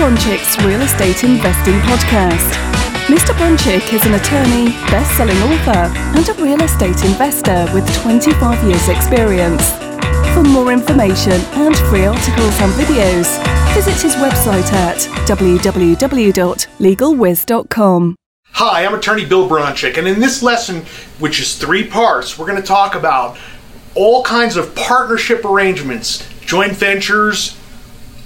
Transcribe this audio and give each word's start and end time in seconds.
Bronchick's 0.00 0.56
Real 0.64 0.80
Estate 0.80 1.20
Investing 1.24 1.78
Podcast. 1.80 2.54
Mr. 3.08 3.34
Bronchick 3.34 3.92
is 3.92 4.06
an 4.06 4.14
attorney, 4.14 4.70
best 4.90 5.14
selling 5.14 5.36
author, 5.42 5.92
and 6.16 6.26
a 6.26 6.32
real 6.42 6.62
estate 6.62 7.04
investor 7.04 7.68
with 7.74 7.86
25 7.96 8.64
years' 8.64 8.88
experience. 8.88 9.74
For 10.32 10.42
more 10.42 10.72
information 10.72 11.38
and 11.52 11.76
free 11.76 12.06
articles 12.06 12.58
and 12.62 12.72
videos, 12.72 13.38
visit 13.74 14.00
his 14.00 14.14
website 14.14 14.72
at 14.72 14.96
www.legalwiz.com. 15.28 18.16
Hi, 18.52 18.86
I'm 18.86 18.94
attorney 18.94 19.26
Bill 19.26 19.46
Bronchick, 19.46 19.98
and 19.98 20.08
in 20.08 20.18
this 20.18 20.42
lesson, 20.42 20.86
which 21.18 21.40
is 21.40 21.56
three 21.56 21.86
parts, 21.86 22.38
we're 22.38 22.46
going 22.46 22.58
to 22.58 22.66
talk 22.66 22.94
about 22.94 23.36
all 23.94 24.24
kinds 24.24 24.56
of 24.56 24.74
partnership 24.74 25.44
arrangements, 25.44 26.26
joint 26.40 26.72
ventures, 26.72 27.54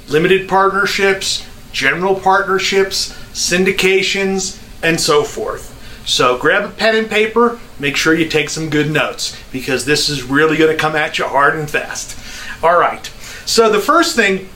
limited 0.08 0.48
partnerships, 0.48 1.44
general 1.74 2.14
partnerships, 2.14 3.12
syndications, 3.34 4.58
and 4.82 4.98
so 4.98 5.22
forth. 5.22 5.72
So 6.06 6.38
grab 6.38 6.64
a 6.64 6.72
pen 6.72 6.96
and 6.96 7.10
paper, 7.10 7.58
make 7.78 7.96
sure 7.96 8.14
you 8.14 8.28
take 8.28 8.48
some 8.48 8.70
good 8.70 8.90
notes 8.90 9.36
because 9.52 9.84
this 9.84 10.08
is 10.08 10.22
really 10.22 10.56
going 10.56 10.70
to 10.70 10.80
come 10.80 10.96
at 10.96 11.18
you 11.18 11.26
hard 11.26 11.56
and 11.56 11.68
fast. 11.68 12.18
All 12.62 12.78
right. 12.78 13.04
So 13.44 13.70
the 13.70 13.80
first 13.80 14.14
thing 14.16 14.48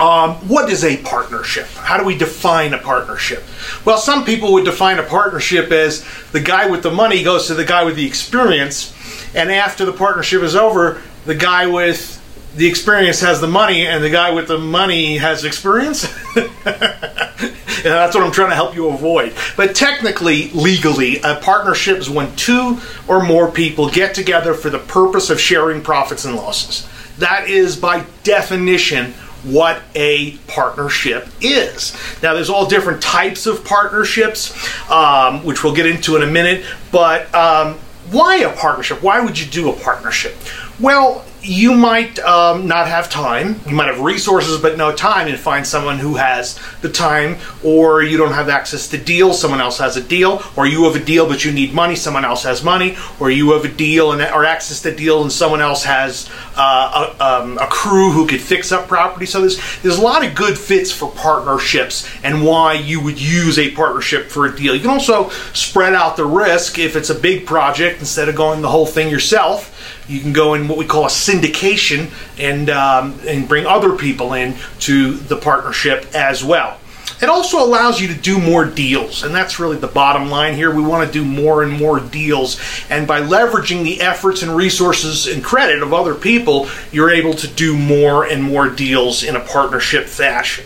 um, 0.00 0.36
what 0.48 0.70
is 0.70 0.84
a 0.84 0.96
partnership? 0.98 1.66
How 1.66 1.98
do 1.98 2.04
we 2.04 2.16
define 2.16 2.72
a 2.72 2.78
partnership? 2.78 3.42
Well, 3.84 3.98
some 3.98 4.24
people 4.24 4.52
would 4.52 4.64
define 4.64 5.00
a 5.00 5.02
partnership 5.02 5.72
as 5.72 6.04
the 6.30 6.40
guy 6.40 6.70
with 6.70 6.84
the 6.84 6.90
money 6.90 7.24
goes 7.24 7.48
to 7.48 7.54
the 7.54 7.64
guy 7.64 7.82
with 7.82 7.96
the 7.96 8.06
experience, 8.06 8.94
and 9.34 9.50
after 9.50 9.84
the 9.84 9.92
partnership 9.92 10.42
is 10.42 10.54
over, 10.54 11.02
the 11.26 11.34
guy 11.34 11.66
with 11.66 12.17
the 12.58 12.66
experience 12.66 13.20
has 13.20 13.40
the 13.40 13.46
money 13.46 13.86
and 13.86 14.02
the 14.02 14.10
guy 14.10 14.32
with 14.32 14.48
the 14.48 14.58
money 14.58 15.16
has 15.18 15.44
experience. 15.44 16.02
that's 16.34 18.14
what 18.16 18.24
I'm 18.24 18.32
trying 18.32 18.50
to 18.50 18.56
help 18.56 18.74
you 18.74 18.88
avoid. 18.88 19.32
But 19.56 19.76
technically, 19.76 20.50
legally, 20.50 21.20
a 21.20 21.36
partnership 21.36 21.98
is 21.98 22.10
when 22.10 22.34
two 22.34 22.80
or 23.06 23.22
more 23.22 23.48
people 23.48 23.88
get 23.88 24.12
together 24.12 24.54
for 24.54 24.70
the 24.70 24.80
purpose 24.80 25.30
of 25.30 25.40
sharing 25.40 25.82
profits 25.82 26.24
and 26.24 26.34
losses. 26.34 26.88
That 27.18 27.48
is, 27.48 27.76
by 27.76 28.04
definition, 28.24 29.12
what 29.44 29.80
a 29.94 30.36
partnership 30.48 31.28
is. 31.40 31.96
Now, 32.24 32.34
there's 32.34 32.50
all 32.50 32.66
different 32.66 33.00
types 33.00 33.46
of 33.46 33.64
partnerships, 33.64 34.52
um, 34.90 35.44
which 35.44 35.62
we'll 35.62 35.76
get 35.76 35.86
into 35.86 36.16
in 36.16 36.22
a 36.22 36.26
minute, 36.26 36.64
but 36.90 37.32
um, 37.36 37.74
why 38.10 38.38
a 38.38 38.52
partnership? 38.52 39.00
Why 39.00 39.20
would 39.20 39.38
you 39.38 39.46
do 39.46 39.70
a 39.70 39.72
partnership? 39.72 40.34
Well, 40.80 41.24
you 41.42 41.74
might 41.74 42.18
um, 42.20 42.66
not 42.66 42.86
have 42.86 43.10
time. 43.10 43.60
You 43.66 43.74
might 43.74 43.86
have 43.86 44.00
resources 44.00 44.60
but 44.60 44.76
no 44.76 44.94
time, 44.94 45.26
and 45.26 45.38
find 45.38 45.66
someone 45.66 45.98
who 45.98 46.14
has 46.14 46.58
the 46.82 46.88
time, 46.88 47.36
or 47.64 48.02
you 48.02 48.16
don't 48.16 48.32
have 48.32 48.48
access 48.48 48.88
to 48.88 48.98
deals. 48.98 49.40
Someone 49.40 49.60
else 49.60 49.78
has 49.78 49.96
a 49.96 50.02
deal, 50.02 50.42
or 50.56 50.66
you 50.66 50.84
have 50.84 50.94
a 50.94 51.04
deal 51.04 51.28
but 51.28 51.44
you 51.44 51.50
need 51.50 51.72
money. 51.72 51.96
Someone 51.96 52.24
else 52.24 52.44
has 52.44 52.62
money, 52.62 52.96
or 53.18 53.30
you 53.30 53.52
have 53.52 53.64
a 53.64 53.68
deal 53.68 54.12
and 54.12 54.22
or 54.22 54.44
access 54.44 54.80
to 54.82 54.94
deal, 54.94 55.22
and 55.22 55.32
someone 55.32 55.60
else 55.60 55.82
has 55.84 56.28
uh, 56.56 57.14
a, 57.18 57.24
um, 57.24 57.58
a 57.58 57.66
crew 57.66 58.12
who 58.12 58.26
could 58.26 58.40
fix 58.40 58.70
up 58.70 58.86
property. 58.86 59.26
So 59.26 59.40
there's 59.40 59.60
there's 59.82 59.98
a 59.98 60.02
lot 60.02 60.24
of 60.24 60.34
good 60.36 60.56
fits 60.56 60.92
for 60.92 61.10
partnerships, 61.10 62.08
and 62.22 62.44
why 62.44 62.74
you 62.74 63.00
would 63.00 63.20
use 63.20 63.58
a 63.58 63.72
partnership 63.72 64.26
for 64.26 64.46
a 64.46 64.56
deal. 64.56 64.74
You 64.74 64.80
can 64.80 64.90
also 64.90 65.30
spread 65.54 65.94
out 65.94 66.16
the 66.16 66.26
risk 66.26 66.78
if 66.78 66.94
it's 66.94 67.10
a 67.10 67.16
big 67.16 67.46
project 67.46 67.98
instead 67.98 68.28
of 68.28 68.36
going 68.36 68.62
the 68.62 68.70
whole 68.70 68.86
thing 68.86 69.08
yourself 69.08 69.74
you 70.08 70.20
can 70.20 70.32
go 70.32 70.54
in 70.54 70.68
what 70.68 70.78
we 70.78 70.84
call 70.84 71.04
a 71.04 71.08
syndication 71.08 72.10
and 72.38 72.70
um, 72.70 73.18
and 73.26 73.48
bring 73.48 73.66
other 73.66 73.96
people 73.96 74.32
in 74.32 74.56
to 74.80 75.12
the 75.12 75.36
partnership 75.36 76.06
as 76.14 76.44
well. 76.44 76.78
It 77.20 77.28
also 77.28 77.64
allows 77.64 78.00
you 78.00 78.06
to 78.08 78.14
do 78.14 78.38
more 78.38 78.64
deals, 78.64 79.24
and 79.24 79.34
that's 79.34 79.58
really 79.58 79.76
the 79.76 79.88
bottom 79.88 80.30
line 80.30 80.54
here. 80.54 80.72
We 80.72 80.82
want 80.82 81.04
to 81.06 81.12
do 81.12 81.24
more 81.24 81.64
and 81.64 81.72
more 81.72 81.98
deals, 81.98 82.60
and 82.88 83.08
by 83.08 83.20
leveraging 83.20 83.82
the 83.82 84.00
efforts 84.00 84.42
and 84.42 84.54
resources 84.54 85.26
and 85.26 85.42
credit 85.42 85.82
of 85.82 85.92
other 85.92 86.14
people, 86.14 86.68
you're 86.92 87.10
able 87.10 87.34
to 87.34 87.48
do 87.48 87.76
more 87.76 88.24
and 88.24 88.42
more 88.42 88.68
deals 88.68 89.24
in 89.24 89.34
a 89.34 89.40
partnership 89.40 90.06
fashion. 90.06 90.64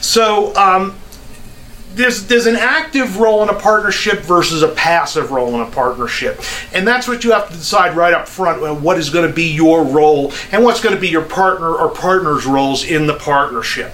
So, 0.00 0.54
um, 0.56 0.98
there's 1.98 2.26
there's 2.26 2.46
an 2.46 2.56
active 2.56 3.18
role 3.18 3.42
in 3.42 3.48
a 3.48 3.58
partnership 3.58 4.20
versus 4.20 4.62
a 4.62 4.68
passive 4.68 5.30
role 5.30 5.54
in 5.54 5.60
a 5.60 5.70
partnership, 5.70 6.40
and 6.72 6.86
that's 6.86 7.08
what 7.08 7.24
you 7.24 7.32
have 7.32 7.48
to 7.48 7.54
decide 7.54 7.96
right 7.96 8.14
up 8.14 8.28
front. 8.28 8.62
Uh, 8.62 8.74
what 8.74 8.96
is 8.98 9.10
going 9.10 9.28
to 9.28 9.34
be 9.34 9.52
your 9.52 9.84
role, 9.84 10.32
and 10.52 10.64
what's 10.64 10.80
going 10.80 10.94
to 10.94 11.00
be 11.00 11.08
your 11.08 11.24
partner 11.24 11.74
or 11.74 11.90
partners' 11.90 12.46
roles 12.46 12.84
in 12.84 13.06
the 13.06 13.14
partnership. 13.14 13.92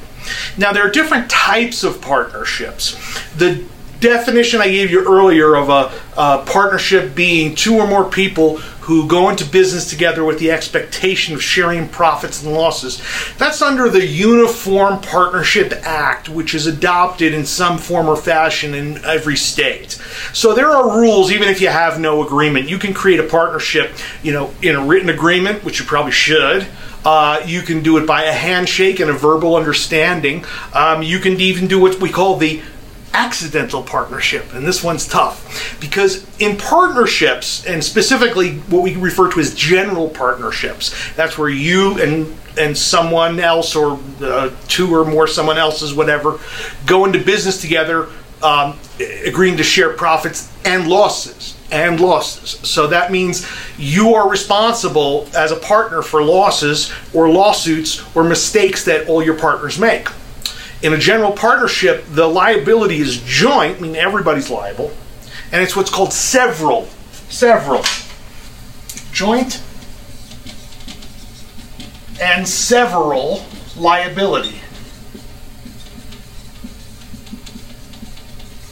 Now 0.56 0.72
there 0.72 0.86
are 0.86 0.90
different 0.90 1.30
types 1.30 1.82
of 1.82 2.00
partnerships. 2.00 2.94
The 3.36 3.64
definition 4.04 4.60
I 4.60 4.68
gave 4.68 4.90
you 4.90 5.00
earlier 5.00 5.54
of 5.54 5.70
a, 5.70 6.20
a, 6.20 6.44
partnership 6.44 7.14
being 7.14 7.54
two 7.54 7.76
or 7.76 7.86
more 7.86 8.04
people 8.04 8.58
who 8.84 9.08
go 9.08 9.30
into 9.30 9.46
business 9.46 9.88
together 9.88 10.22
with 10.22 10.38
the 10.38 10.50
expectation 10.50 11.34
of 11.34 11.42
sharing 11.42 11.88
profits 11.88 12.42
and 12.42 12.52
losses. 12.52 13.02
That's 13.38 13.62
under 13.62 13.88
the 13.88 14.06
Uniform 14.06 15.00
Partnership 15.00 15.72
Act, 15.84 16.28
which 16.28 16.54
is 16.54 16.66
adopted 16.66 17.32
in 17.32 17.46
some 17.46 17.78
form 17.78 18.06
or 18.06 18.16
fashion 18.16 18.74
in 18.74 19.02
every 19.06 19.36
state. 19.36 19.92
So 20.34 20.54
there 20.54 20.70
are 20.70 21.00
rules, 21.00 21.32
even 21.32 21.48
if 21.48 21.62
you 21.62 21.68
have 21.68 21.98
no 21.98 22.22
agreement. 22.22 22.68
You 22.68 22.78
can 22.78 22.92
create 22.92 23.20
a 23.20 23.24
partnership, 23.26 23.92
you 24.22 24.32
know, 24.34 24.52
in 24.60 24.76
a 24.76 24.84
written 24.84 25.08
agreement, 25.08 25.64
which 25.64 25.80
you 25.80 25.86
probably 25.86 26.12
should. 26.12 26.66
Uh, 27.04 27.42
you 27.44 27.60
can 27.60 27.82
do 27.82 27.98
it 27.98 28.06
by 28.06 28.24
a 28.24 28.32
handshake 28.32 28.98
and 28.98 29.10
a 29.10 29.12
verbal 29.12 29.56
understanding. 29.56 30.44
Um, 30.72 31.02
you 31.02 31.18
can 31.18 31.38
even 31.38 31.68
do 31.68 31.78
what 31.78 32.00
we 32.00 32.10
call 32.10 32.36
the 32.36 32.62
accidental 33.14 33.82
partnership, 33.82 34.52
and 34.52 34.66
this 34.66 34.82
one's 34.82 35.08
tough 35.08 35.78
because 35.80 36.26
in 36.40 36.56
partnerships, 36.56 37.64
and 37.64 37.82
specifically 37.82 38.58
what 38.68 38.82
we 38.82 38.96
refer 38.96 39.30
to 39.30 39.40
as 39.40 39.54
general 39.54 40.08
partnerships, 40.08 40.94
that's 41.14 41.38
where 41.38 41.48
you 41.48 42.00
and 42.02 42.36
and 42.58 42.76
someone 42.76 43.40
else, 43.40 43.74
or 43.74 43.98
uh, 44.20 44.50
two 44.68 44.94
or 44.94 45.04
more 45.04 45.26
someone 45.26 45.58
else's, 45.58 45.92
whatever, 45.92 46.38
go 46.86 47.04
into 47.04 47.18
business 47.18 47.60
together, 47.60 48.08
um, 48.42 48.78
agreeing 49.24 49.56
to 49.56 49.64
share 49.64 49.92
profits 49.92 50.52
and 50.64 50.88
losses 50.88 51.56
and 51.72 51.98
losses. 51.98 52.68
So 52.68 52.86
that 52.88 53.10
means 53.10 53.48
you 53.76 54.14
are 54.14 54.28
responsible 54.28 55.28
as 55.36 55.50
a 55.50 55.56
partner 55.56 56.02
for 56.02 56.22
losses 56.22 56.92
or 57.12 57.28
lawsuits 57.28 58.04
or 58.14 58.22
mistakes 58.22 58.84
that 58.84 59.08
all 59.08 59.22
your 59.22 59.36
partners 59.36 59.78
make. 59.78 60.08
In 60.84 60.92
a 60.92 60.98
general 60.98 61.32
partnership, 61.32 62.04
the 62.10 62.26
liability 62.26 62.98
is 62.98 63.16
joint, 63.22 63.78
I 63.78 63.80
meaning 63.80 63.96
everybody's 63.96 64.50
liable, 64.50 64.92
and 65.50 65.62
it's 65.62 65.74
what's 65.74 65.88
called 65.88 66.12
several. 66.12 66.84
Several. 67.30 67.82
Joint 69.10 69.62
and 72.20 72.46
several 72.46 73.46
liability. 73.78 74.60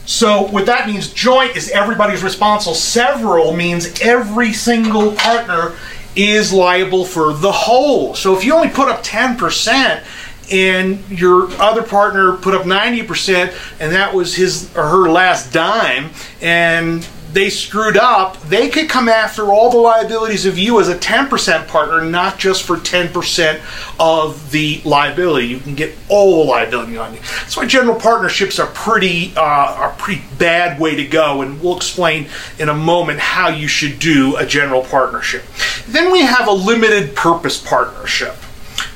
So 0.04 0.42
what 0.48 0.66
that 0.66 0.86
means, 0.86 1.10
joint 1.10 1.56
is 1.56 1.70
everybody's 1.70 2.22
responsible. 2.22 2.74
Several 2.74 3.56
means 3.56 4.02
every 4.02 4.52
single 4.52 5.12
partner 5.12 5.78
is 6.14 6.52
liable 6.52 7.06
for 7.06 7.32
the 7.32 7.52
whole. 7.52 8.14
So 8.14 8.36
if 8.36 8.44
you 8.44 8.52
only 8.54 8.68
put 8.68 8.88
up 8.88 9.02
10%, 9.02 10.04
and 10.52 11.08
your 11.10 11.50
other 11.60 11.82
partner 11.82 12.36
put 12.36 12.54
up 12.54 12.62
90% 12.62 13.54
and 13.80 13.92
that 13.92 14.14
was 14.14 14.36
his 14.36 14.74
or 14.76 14.86
her 14.88 15.10
last 15.10 15.52
dime 15.52 16.10
and 16.40 17.08
they 17.32 17.48
screwed 17.48 17.96
up, 17.96 18.40
they 18.42 18.68
could 18.68 18.88
come 18.88 19.08
after 19.08 19.46
all 19.52 19.70
the 19.70 19.78
liabilities 19.78 20.44
of 20.44 20.58
you 20.58 20.81
as 20.81 20.88
a 20.88 20.96
10% 20.96 21.66
partner, 21.66 22.04
not 22.04 22.38
just 22.38 22.64
for 22.64 22.76
10% 22.76 23.60
of 23.99 24.50
the 24.50 24.82
liability. 24.84 25.46
You 25.46 25.58
can 25.58 25.75
get 25.75 25.94
all 26.08 26.44
the 26.44 26.50
liability 26.50 26.99
on 26.99 27.14
you. 27.14 27.20
That's 27.20 27.56
why 27.56 27.66
general 27.66 27.99
partnerships 27.99 28.58
are 28.58 28.66
pretty 28.69 29.32
uh, 29.37 29.40
are 29.40 29.93
pretty 29.93 30.22
bad 30.38 30.78
way 30.78 30.94
to 30.94 31.06
go, 31.06 31.43
and 31.43 31.60
we'll 31.62 31.76
explain 31.76 32.28
in 32.58 32.69
a 32.69 32.75
moment 32.75 33.19
how 33.19 33.49
you 33.49 33.66
should 33.66 33.99
do 33.99 34.37
a 34.37 34.44
general 34.44 34.82
partnership. 34.82 35.43
Then 35.88 36.12
we 36.12 36.20
have 36.20 36.49
a 36.49 36.52
limited 36.52 37.16
purpose 37.16 37.58
partnership 37.58 38.34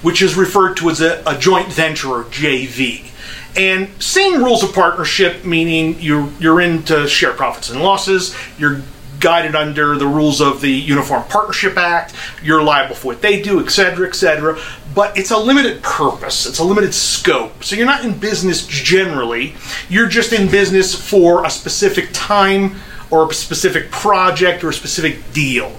which 0.02 0.22
is 0.22 0.36
referred 0.36 0.76
to 0.78 0.90
as 0.90 1.00
a, 1.00 1.22
a 1.26 1.36
joint 1.38 1.72
venture 1.72 2.08
or 2.08 2.24
JV. 2.24 3.10
And 3.56 3.90
same 4.02 4.44
rules 4.44 4.62
of 4.62 4.74
partnership, 4.74 5.44
meaning 5.44 5.98
you're 6.00 6.28
you're 6.38 6.60
in 6.60 6.82
to 6.84 7.08
share 7.08 7.32
profits 7.32 7.70
and 7.70 7.80
losses. 7.80 8.36
You're 8.58 8.82
guided 9.18 9.54
under 9.54 9.96
the 9.96 10.06
rules 10.06 10.40
of 10.40 10.60
the 10.60 10.70
Uniform 10.70 11.24
Partnership 11.24 11.76
Act. 11.78 12.14
You're 12.42 12.62
liable 12.62 12.94
for 12.94 13.08
what 13.08 13.22
they 13.22 13.40
do, 13.40 13.60
etc., 13.60 14.06
etc. 14.06 14.58
But 14.94 15.16
it's 15.16 15.30
a 15.30 15.38
limited 15.38 15.82
purpose. 15.82 16.46
It's 16.46 16.58
a 16.58 16.64
limited 16.64 16.94
scope. 16.94 17.64
So 17.64 17.76
you're 17.76 17.86
not 17.86 18.04
in 18.04 18.18
business 18.18 18.66
generally. 18.66 19.54
You're 19.88 20.08
just 20.08 20.32
in 20.32 20.50
business 20.50 20.94
for 20.94 21.44
a 21.44 21.50
specific 21.50 22.10
time 22.12 22.76
or 23.10 23.30
a 23.30 23.34
specific 23.34 23.90
project 23.90 24.64
or 24.64 24.70
a 24.70 24.74
specific 24.74 25.32
deal. 25.32 25.74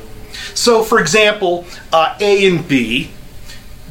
So, 0.54 0.84
for 0.84 1.00
example, 1.00 1.66
uh, 1.92 2.18
A 2.20 2.48
and 2.48 2.68
B 2.68 3.12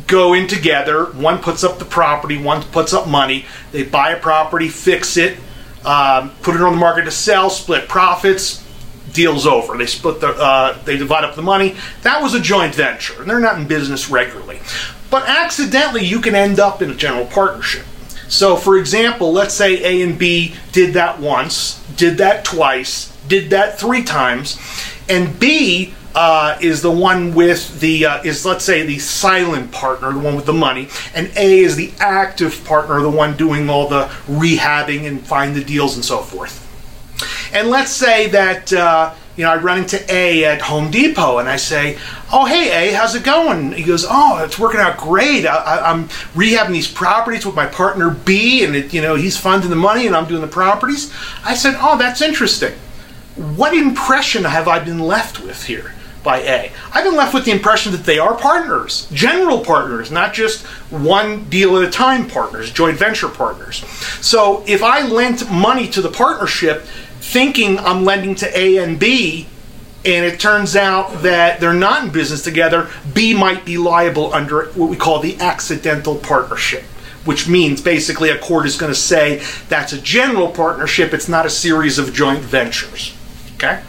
go 0.06 0.34
in 0.34 0.46
together. 0.46 1.06
One 1.06 1.38
puts 1.38 1.64
up 1.64 1.78
the 1.78 1.84
property, 1.84 2.36
one 2.38 2.62
puts 2.62 2.92
up 2.92 3.08
money. 3.08 3.46
They 3.72 3.82
buy 3.82 4.10
a 4.10 4.20
property, 4.20 4.68
fix 4.68 5.16
it, 5.16 5.38
um, 5.84 6.30
put 6.42 6.54
it 6.54 6.62
on 6.62 6.72
the 6.72 6.78
market 6.78 7.04
to 7.04 7.10
sell, 7.10 7.50
split 7.50 7.88
profits. 7.88 8.62
Deal's 9.12 9.46
over. 9.46 9.78
They 9.78 9.86
split 9.86 10.20
the, 10.20 10.28
uh, 10.28 10.82
they 10.84 10.96
divide 10.96 11.24
up 11.24 11.36
the 11.36 11.42
money. 11.42 11.76
That 12.02 12.22
was 12.22 12.34
a 12.34 12.40
joint 12.40 12.74
venture, 12.74 13.20
and 13.20 13.30
they're 13.30 13.40
not 13.40 13.58
in 13.58 13.66
business 13.66 14.10
regularly. 14.10 14.60
But 15.10 15.28
accidentally, 15.28 16.04
you 16.04 16.20
can 16.20 16.34
end 16.34 16.60
up 16.60 16.82
in 16.82 16.90
a 16.90 16.94
general 16.94 17.26
partnership. 17.26 17.86
So, 18.28 18.56
for 18.56 18.76
example, 18.76 19.32
let's 19.32 19.54
say 19.54 19.82
A 19.84 20.02
and 20.02 20.18
B 20.18 20.56
did 20.72 20.94
that 20.94 21.20
once, 21.20 21.82
did 21.96 22.18
that 22.18 22.44
twice, 22.44 23.16
did 23.28 23.50
that 23.50 23.78
three 23.78 24.02
times, 24.02 24.58
and 25.08 25.38
B 25.38 25.94
uh, 26.16 26.56
is 26.62 26.80
the 26.80 26.90
one 26.90 27.34
with 27.34 27.78
the 27.80 28.06
uh, 28.06 28.22
is 28.22 28.46
let's 28.46 28.64
say 28.64 28.84
the 28.86 28.98
silent 28.98 29.70
partner, 29.70 30.10
the 30.12 30.18
one 30.18 30.34
with 30.34 30.46
the 30.46 30.52
money, 30.52 30.88
and 31.14 31.30
A 31.36 31.58
is 31.58 31.76
the 31.76 31.92
active 32.00 32.64
partner, 32.64 33.00
the 33.00 33.10
one 33.10 33.36
doing 33.36 33.68
all 33.68 33.86
the 33.86 34.04
rehabbing 34.26 35.06
and 35.06 35.24
find 35.24 35.54
the 35.54 35.62
deals 35.62 35.94
and 35.94 36.02
so 36.02 36.20
forth. 36.20 36.62
And 37.52 37.68
let's 37.68 37.90
say 37.90 38.28
that 38.28 38.72
uh, 38.72 39.14
you 39.36 39.44
know 39.44 39.50
I 39.50 39.56
run 39.56 39.78
into 39.78 40.02
A 40.10 40.46
at 40.46 40.62
Home 40.62 40.90
Depot 40.90 41.36
and 41.36 41.50
I 41.50 41.56
say, 41.56 41.98
"Oh 42.32 42.46
hey 42.46 42.88
A, 42.88 42.94
how's 42.94 43.14
it 43.14 43.22
going?" 43.22 43.72
He 43.72 43.82
goes, 43.82 44.06
"Oh, 44.08 44.42
it's 44.42 44.58
working 44.58 44.80
out 44.80 44.96
great. 44.96 45.44
I, 45.44 45.90
am 45.90 46.08
rehabbing 46.34 46.72
these 46.72 46.90
properties 46.90 47.44
with 47.44 47.54
my 47.54 47.66
partner 47.66 48.08
B, 48.08 48.64
and 48.64 48.74
it, 48.74 48.94
you 48.94 49.02
know 49.02 49.16
he's 49.16 49.36
funding 49.36 49.68
the 49.68 49.76
money 49.76 50.06
and 50.06 50.16
I'm 50.16 50.26
doing 50.26 50.40
the 50.40 50.48
properties." 50.48 51.12
I 51.44 51.54
said, 51.54 51.74
"Oh, 51.78 51.98
that's 51.98 52.22
interesting. 52.22 52.72
What 53.34 53.74
impression 53.74 54.44
have 54.44 54.66
I 54.66 54.78
been 54.78 54.98
left 54.98 55.42
with 55.42 55.64
here?" 55.64 55.92
By 56.26 56.40
A. 56.40 56.72
I've 56.92 57.04
been 57.04 57.16
left 57.16 57.32
with 57.32 57.46
the 57.46 57.52
impression 57.52 57.92
that 57.92 58.04
they 58.04 58.18
are 58.18 58.34
partners, 58.34 59.08
general 59.12 59.60
partners, 59.60 60.10
not 60.10 60.34
just 60.34 60.66
one 60.90 61.44
deal 61.44 61.78
at 61.78 61.88
a 61.88 61.90
time 61.90 62.28
partners, 62.28 62.70
joint 62.70 62.98
venture 62.98 63.28
partners. 63.28 63.78
So 64.20 64.62
if 64.66 64.82
I 64.82 65.06
lent 65.06 65.50
money 65.50 65.88
to 65.88 66.02
the 66.02 66.10
partnership 66.10 66.82
thinking 67.20 67.78
I'm 67.78 68.04
lending 68.04 68.34
to 68.36 68.58
A 68.58 68.78
and 68.78 68.98
B, 68.98 69.46
and 70.04 70.24
it 70.24 70.38
turns 70.38 70.76
out 70.76 71.22
that 71.22 71.60
they're 71.60 71.72
not 71.72 72.04
in 72.04 72.10
business 72.10 72.42
together, 72.42 72.90
B 73.14 73.32
might 73.32 73.64
be 73.64 73.78
liable 73.78 74.34
under 74.34 74.66
what 74.70 74.90
we 74.90 74.96
call 74.96 75.20
the 75.20 75.38
accidental 75.38 76.16
partnership 76.16 76.84
which 77.24 77.48
means 77.48 77.80
basically 77.82 78.30
a 78.30 78.38
court 78.38 78.66
is 78.66 78.76
going 78.76 78.92
to 78.92 78.96
say 78.96 79.42
that's 79.68 79.92
a 79.92 80.00
general 80.00 80.48
partnership, 80.48 81.12
it's 81.12 81.28
not 81.28 81.44
a 81.44 81.50
series 81.50 81.98
of 81.98 82.14
joint 82.14 82.38
ventures. 82.38 83.16
Okay? 83.56 83.82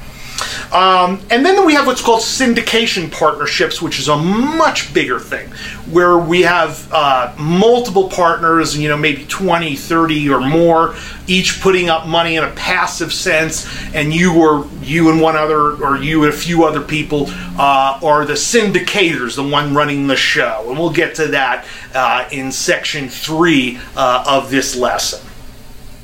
Um, 0.71 1.21
and 1.29 1.45
then 1.45 1.65
we 1.65 1.73
have 1.73 1.87
what's 1.87 2.01
called 2.01 2.21
syndication 2.21 3.11
partnerships, 3.11 3.81
which 3.81 3.99
is 3.99 4.07
a 4.07 4.17
much 4.17 4.93
bigger 4.93 5.19
thing, 5.19 5.49
where 5.91 6.17
we 6.17 6.41
have 6.41 6.87
uh, 6.91 7.33
multiple 7.39 8.09
partners, 8.09 8.77
you 8.77 8.89
know, 8.89 8.97
maybe 8.97 9.25
20, 9.25 9.75
30 9.75 10.29
or 10.29 10.41
more, 10.41 10.95
each 11.27 11.61
putting 11.61 11.89
up 11.89 12.07
money 12.07 12.35
in 12.35 12.43
a 12.43 12.51
passive 12.51 13.13
sense, 13.13 13.67
and 13.93 14.13
you 14.13 14.37
or 14.37 14.67
you 14.81 15.09
and 15.09 15.21
one 15.21 15.35
other, 15.35 15.73
or 15.83 15.97
you 15.97 16.23
and 16.23 16.33
a 16.33 16.37
few 16.37 16.65
other 16.65 16.81
people 16.81 17.27
uh, 17.57 17.99
are 18.03 18.25
the 18.25 18.33
syndicators, 18.33 19.35
the 19.35 19.43
one 19.43 19.73
running 19.73 20.07
the 20.07 20.15
show. 20.15 20.65
And 20.69 20.77
we'll 20.77 20.91
get 20.91 21.15
to 21.15 21.27
that 21.27 21.65
uh, 21.93 22.27
in 22.31 22.51
section 22.51 23.09
three 23.09 23.79
uh, 23.95 24.23
of 24.27 24.51
this 24.51 24.75
lesson. 24.75 25.27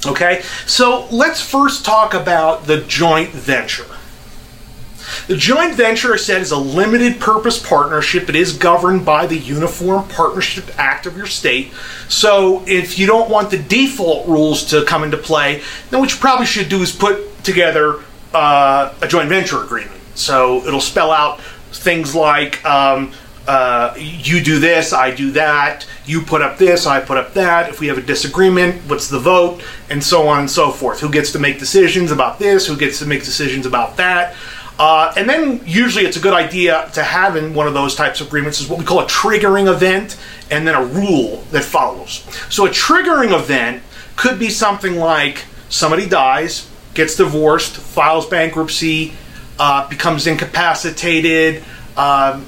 Okay, 0.06 0.42
so 0.66 1.08
let's 1.12 1.42
first 1.42 1.86
talk 1.86 2.14
about 2.14 2.66
the 2.66 2.82
joint 2.82 3.30
venture. 3.30 3.86
The 5.28 5.38
joint 5.38 5.76
venture, 5.76 6.14
I 6.14 6.18
said, 6.18 6.42
is 6.42 6.52
a 6.52 6.58
limited 6.58 7.20
purpose 7.20 7.66
partnership. 7.66 8.30
It 8.30 8.36
is 8.36 8.58
governed 8.58 9.06
by 9.06 9.26
the 9.26 9.38
Uniform 9.38 10.08
Partnership 10.10 10.66
Act 10.78 11.06
of 11.06 11.18
your 11.18 11.26
state. 11.26 11.72
So 12.10 12.64
if 12.68 13.00
you 13.00 13.08
don't 13.08 13.30
want 13.30 13.52
the 13.52 13.58
default 13.58 14.28
rules 14.28 14.66
to 14.66 14.86
come 14.86 15.04
into 15.04 15.18
play, 15.18 15.62
then 15.90 16.00
what 16.00 16.12
you 16.12 16.20
probably 16.20 16.46
should 16.46 16.70
do 16.70 16.82
is 16.82 16.92
put 16.92 17.44
together 17.44 18.02
uh, 18.34 18.94
a 19.02 19.08
joint 19.08 19.30
venture 19.30 19.64
agreement. 19.64 20.00
So 20.16 20.66
it'll 20.66 20.82
spell 20.82 21.12
out 21.12 21.42
things 21.72 22.14
like 22.14 22.64
um, 22.66 23.12
uh, 23.48 23.94
you 23.98 24.42
do 24.42 24.60
this, 24.60 24.94
I 24.94 25.14
do 25.14 25.32
that, 25.32 25.86
you 26.06 26.22
put 26.22 26.42
up 26.42 26.58
this, 26.58 26.86
I 26.86 27.02
put 27.02 27.18
up 27.18 27.34
that. 27.34 27.70
If 27.70 27.80
we 27.80 27.88
have 27.88 27.98
a 27.98 28.02
disagreement, 28.02 28.82
what's 28.90 29.10
the 29.10 29.20
vote, 29.20 29.62
and 29.90 30.04
so 30.04 30.28
on 30.28 30.40
and 30.40 30.52
so 30.52 30.72
forth. 30.72 31.02
Who 31.02 31.10
gets 31.10 31.32
to 31.34 31.40
make 31.40 31.60
decisions 31.60 32.12
about 32.12 32.40
this, 32.40 32.68
who 32.68 32.78
gets 32.78 33.00
to 33.00 33.06
make 33.06 33.24
decisions 33.24 33.66
about 33.66 33.98
that. 33.98 34.36
Uh, 34.80 35.14
and 35.16 35.30
then 35.30 35.62
usually 35.66 36.06
it's 36.06 36.18
a 36.18 36.20
good 36.20 36.34
idea 36.34 36.90
to 36.94 37.04
have 37.04 37.36
in 37.36 37.54
one 37.54 37.68
of 37.68 37.74
those 37.74 37.96
types 37.96 38.22
of 38.22 38.28
agreements 38.28 38.60
is 38.60 38.68
what 38.68 38.80
we 38.80 38.86
call 38.86 39.00
a 39.00 39.06
triggering 39.06 39.72
event 39.72 40.18
and 40.50 40.68
then 40.68 40.76
a 40.76 40.84
rule 40.84 41.44
that 41.52 41.64
follows. 41.64 42.26
So 42.50 42.66
a 42.66 42.70
triggering 42.70 43.38
event 43.38 43.84
could 44.16 44.40
be 44.40 44.50
something 44.50 44.96
like 44.96 45.46
somebody 45.70 46.08
dies, 46.08 46.70
gets 46.94 47.16
divorced, 47.16 47.78
files 47.78 48.26
bankruptcy, 48.26 49.14
uh, 49.60 49.88
becomes 49.90 50.28
incapacitated, 50.28 51.64
um, 51.96 52.46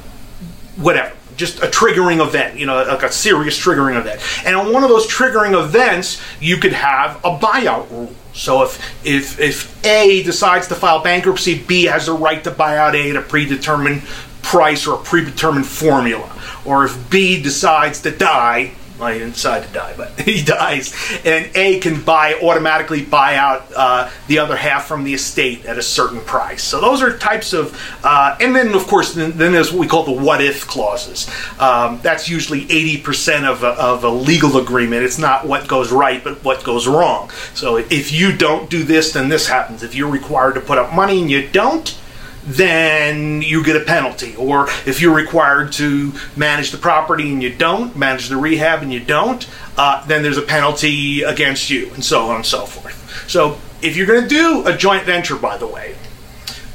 whatever. 0.75 1.14
Just 1.37 1.59
a 1.59 1.67
triggering 1.67 2.25
event, 2.25 2.57
you 2.57 2.65
know, 2.65 2.83
like 2.83 3.03
a 3.03 3.11
serious 3.11 3.59
triggering 3.59 3.99
event. 3.99 4.21
And 4.45 4.55
on 4.55 4.71
one 4.71 4.83
of 4.83 4.89
those 4.89 5.07
triggering 5.07 5.59
events, 5.61 6.21
you 6.39 6.57
could 6.57 6.73
have 6.73 7.17
a 7.25 7.37
buyout 7.37 7.89
rule. 7.91 8.13
So 8.33 8.63
if 8.63 9.05
if 9.05 9.39
if 9.39 9.85
A 9.85 10.23
decides 10.23 10.67
to 10.67 10.75
file 10.75 11.01
bankruptcy, 11.01 11.61
B 11.61 11.85
has 11.85 12.05
the 12.05 12.13
right 12.13 12.43
to 12.43 12.51
buy 12.51 12.77
out 12.77 12.95
A 12.95 13.09
at 13.09 13.15
a 13.15 13.21
predetermined 13.21 14.03
price 14.41 14.87
or 14.87 14.95
a 14.95 15.03
predetermined 15.03 15.65
formula. 15.65 16.31
Or 16.65 16.85
if 16.85 17.09
B 17.09 17.41
decides 17.41 18.01
to 18.01 18.11
die, 18.11 18.73
didn't 18.99 19.33
decide 19.33 19.67
to 19.67 19.73
die, 19.73 19.93
but 19.97 20.19
he 20.21 20.43
dies, 20.43 20.93
and 21.25 21.49
A 21.55 21.79
can 21.79 22.01
buy 22.01 22.35
automatically 22.41 23.03
buy 23.03 23.35
out 23.35 23.65
uh, 23.75 24.09
the 24.27 24.39
other 24.39 24.55
half 24.55 24.85
from 24.85 25.03
the 25.03 25.13
estate 25.13 25.65
at 25.65 25.77
a 25.77 25.83
certain 25.83 26.21
price. 26.21 26.63
So 26.63 26.79
those 26.81 27.01
are 27.01 27.17
types 27.17 27.53
of, 27.53 27.79
uh, 28.03 28.37
and 28.39 28.55
then 28.55 28.73
of 28.73 28.87
course 28.87 29.13
then, 29.13 29.31
then, 29.37 29.51
there's 29.51 29.71
what 29.71 29.79
we 29.79 29.87
call 29.87 30.03
the 30.03 30.11
what 30.11 30.41
if 30.41 30.67
clauses. 30.67 31.29
Um, 31.59 31.99
that's 32.01 32.29
usually 32.29 32.65
80% 32.65 33.43
of 33.43 33.63
a, 33.63 33.69
of 33.69 34.03
a 34.03 34.09
legal 34.09 34.57
agreement. 34.57 35.03
It's 35.03 35.19
not 35.19 35.47
what 35.47 35.67
goes 35.67 35.91
right, 35.91 36.23
but 36.23 36.43
what 36.43 36.63
goes 36.63 36.87
wrong. 36.87 37.29
So 37.53 37.77
if 37.77 38.11
you 38.11 38.35
don't 38.35 38.69
do 38.69 38.83
this, 38.83 39.13
then 39.13 39.29
this 39.29 39.47
happens. 39.47 39.83
If 39.83 39.95
you're 39.95 40.11
required 40.11 40.55
to 40.55 40.61
put 40.61 40.77
up 40.77 40.93
money 40.93 41.21
and 41.21 41.29
you 41.29 41.47
don't, 41.47 41.97
then 42.45 43.41
you 43.41 43.63
get 43.63 43.75
a 43.75 43.85
penalty. 43.85 44.35
Or 44.35 44.67
if 44.85 45.01
you're 45.01 45.15
required 45.15 45.71
to 45.73 46.13
manage 46.35 46.71
the 46.71 46.77
property 46.77 47.31
and 47.31 47.41
you 47.41 47.53
don't, 47.53 47.95
manage 47.95 48.29
the 48.29 48.37
rehab 48.37 48.83
and 48.83 48.93
you 48.93 48.99
don't, 48.99 49.47
uh, 49.77 50.05
then 50.05 50.23
there's 50.23 50.37
a 50.37 50.43
penalty 50.43 51.23
against 51.23 51.69
you, 51.69 51.91
and 51.93 52.03
so 52.03 52.27
on 52.29 52.37
and 52.37 52.45
so 52.45 52.65
forth. 52.65 53.29
So 53.29 53.57
if 53.81 53.95
you're 53.97 54.07
going 54.07 54.23
to 54.23 54.29
do 54.29 54.65
a 54.67 54.77
joint 54.77 55.03
venture, 55.03 55.35
by 55.35 55.57
the 55.57 55.67
way, 55.67 55.95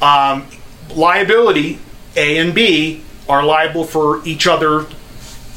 um, 0.02 0.46
liability, 0.94 1.78
A 2.16 2.38
and 2.38 2.54
B, 2.54 3.02
are 3.28 3.44
liable 3.44 3.84
for 3.84 4.24
each 4.26 4.46
other 4.46 4.86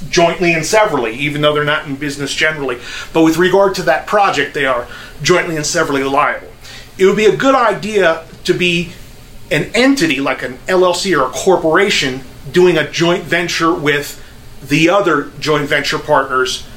jointly 0.10 0.54
and 0.54 0.66
severally, 0.66 1.16
even 1.16 1.42
though 1.42 1.54
they're 1.54 1.64
not 1.64 1.88
in 1.88 1.96
business 1.96 2.34
generally. 2.34 2.80
But 3.14 3.24
with 3.24 3.38
regard 3.38 3.76
to 3.76 3.84
that 3.84 4.06
project, 4.06 4.54
they 4.54 4.66
are 4.66 4.88
jointly 5.22 5.56
and 5.56 5.66
severally 5.66 6.04
liable. 6.04 6.50
It 6.98 7.06
would 7.06 7.18
be 7.18 7.26
a 7.26 7.36
good 7.36 7.56
idea 7.56 8.26
to 8.44 8.54
be 8.54 8.92
an 9.54 9.72
entity 9.76 10.20
like 10.20 10.42
an 10.42 10.58
LLC 10.68 11.18
or 11.18 11.30
a 11.30 11.32
corporation 11.32 12.22
doing 12.52 12.78
a 12.78 12.90
joint 12.90 13.24
venture 13.24 13.74
with 13.74 14.20
the 14.68 14.90
other 14.90 15.32
joint 15.40 15.70
venture 15.70 16.00
partners 16.00 16.68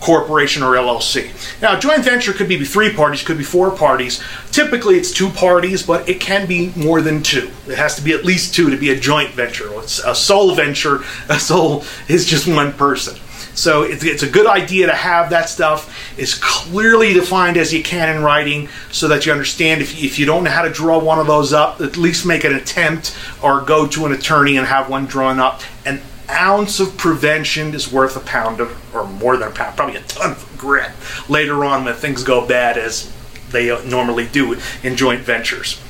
corporation 0.00 0.62
or 0.62 0.74
LLC. 0.74 1.30
Now, 1.62 1.78
joint 1.78 2.04
venture 2.04 2.34
could 2.34 2.48
be 2.48 2.62
three 2.62 2.92
parties, 2.92 3.22
could 3.22 3.38
be 3.38 3.44
four 3.44 3.70
parties. 3.70 4.22
Typically, 4.50 4.96
it's 4.96 5.10
two 5.10 5.30
parties, 5.30 5.82
but 5.82 6.06
it 6.06 6.20
can 6.20 6.46
be 6.46 6.72
more 6.76 7.00
than 7.00 7.22
two. 7.22 7.50
It 7.66 7.78
has 7.78 7.96
to 7.96 8.02
be 8.02 8.12
at 8.12 8.24
least 8.24 8.54
two 8.54 8.68
to 8.68 8.76
be 8.76 8.90
a 8.90 9.00
joint 9.00 9.30
venture. 9.30 9.70
A 9.78 10.14
sole 10.14 10.54
venture. 10.54 11.02
A 11.30 11.38
sole 11.38 11.84
is 12.06 12.26
just 12.26 12.46
one 12.46 12.74
person. 12.74 13.18
So 13.54 13.82
it's, 13.82 14.22
a 14.22 14.28
good 14.28 14.46
idea 14.46 14.86
to 14.86 14.94
have 14.94 15.30
that 15.30 15.48
stuff 15.48 16.18
as 16.18 16.34
clearly 16.34 17.12
defined 17.12 17.56
as 17.56 17.72
you 17.72 17.82
can 17.82 18.14
in 18.14 18.22
writing 18.22 18.68
so 18.90 19.08
that 19.08 19.26
you 19.26 19.32
understand 19.32 19.80
if, 19.80 20.02
if 20.02 20.18
you 20.18 20.26
don't 20.26 20.44
know 20.44 20.50
how 20.50 20.62
to 20.62 20.70
draw 20.70 20.98
one 20.98 21.18
of 21.18 21.26
those 21.26 21.52
up, 21.52 21.80
at 21.80 21.96
least 21.96 22.26
make 22.26 22.44
an 22.44 22.54
attempt 22.54 23.16
or 23.42 23.60
go 23.60 23.86
to 23.86 24.06
an 24.06 24.12
attorney 24.12 24.56
and 24.56 24.66
have 24.66 24.90
one 24.90 25.06
drawn 25.06 25.38
up. 25.38 25.60
An 25.86 26.00
ounce 26.28 26.80
of 26.80 26.96
prevention 26.96 27.74
is 27.74 27.92
worth 27.92 28.16
a 28.16 28.20
pound 28.20 28.60
of, 28.60 28.94
or 28.94 29.06
more 29.06 29.36
than 29.36 29.48
a 29.48 29.50
pound, 29.52 29.76
probably 29.76 29.96
a 29.96 30.02
ton 30.02 30.32
of 30.32 30.54
grit 30.58 30.90
later 31.28 31.64
on 31.64 31.84
when 31.84 31.94
things 31.94 32.24
go 32.24 32.46
bad 32.46 32.76
as 32.76 33.12
they 33.50 33.68
normally 33.88 34.26
do 34.26 34.58
in 34.82 34.96
joint 34.96 35.20
ventures. 35.20 35.80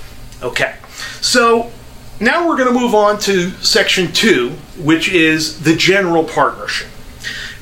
Okay, 0.43 0.75
so 1.21 1.73
now 2.21 2.47
we're 2.47 2.57
going 2.57 2.73
to 2.73 2.79
move 2.79 2.95
on 2.95 3.19
to 3.21 3.51
section 3.63 4.13
two, 4.13 4.51
which 4.79 5.09
is 5.09 5.63
the 5.63 5.75
general 5.75 6.25
partnership. 6.25 6.89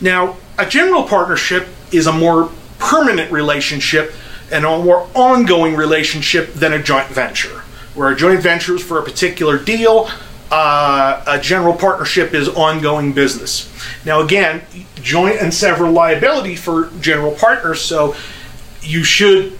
Now, 0.03 0.37
a 0.59 0.67
general 0.67 1.05
partnership 1.05 1.69
is 1.93 2.07
a 2.07 2.13
more 2.13 2.51
permanent 2.79 3.31
relationship 3.33 4.13
and 4.51 4.65
a 4.67 4.79
more 4.83 5.09
ongoing 5.15 5.77
relationship 5.77 6.53
than 6.55 6.73
a 6.73 6.83
joint 6.83 7.09
venture, 7.09 7.61
where 7.95 8.11
a 8.11 8.17
joint 8.17 8.43
venture 8.43 8.75
is 8.75 8.83
for 8.83 8.99
a 8.99 9.03
particular 9.03 9.57
deal. 9.59 10.11
uh, 10.53 11.25
a 11.27 11.41
general 11.41 11.73
partnership 11.73 12.35
is 12.35 12.47
ongoing 12.47 13.15
business. 13.15 13.73
Now, 14.05 14.21
again, 14.21 14.61
joint 14.97 15.41
and 15.41 15.53
several 15.53 15.93
liability 15.93 16.57
for 16.57 16.91
general 17.01 17.33
partners, 17.33 17.81
so 17.81 18.15
you 18.83 19.03
should 19.03 19.59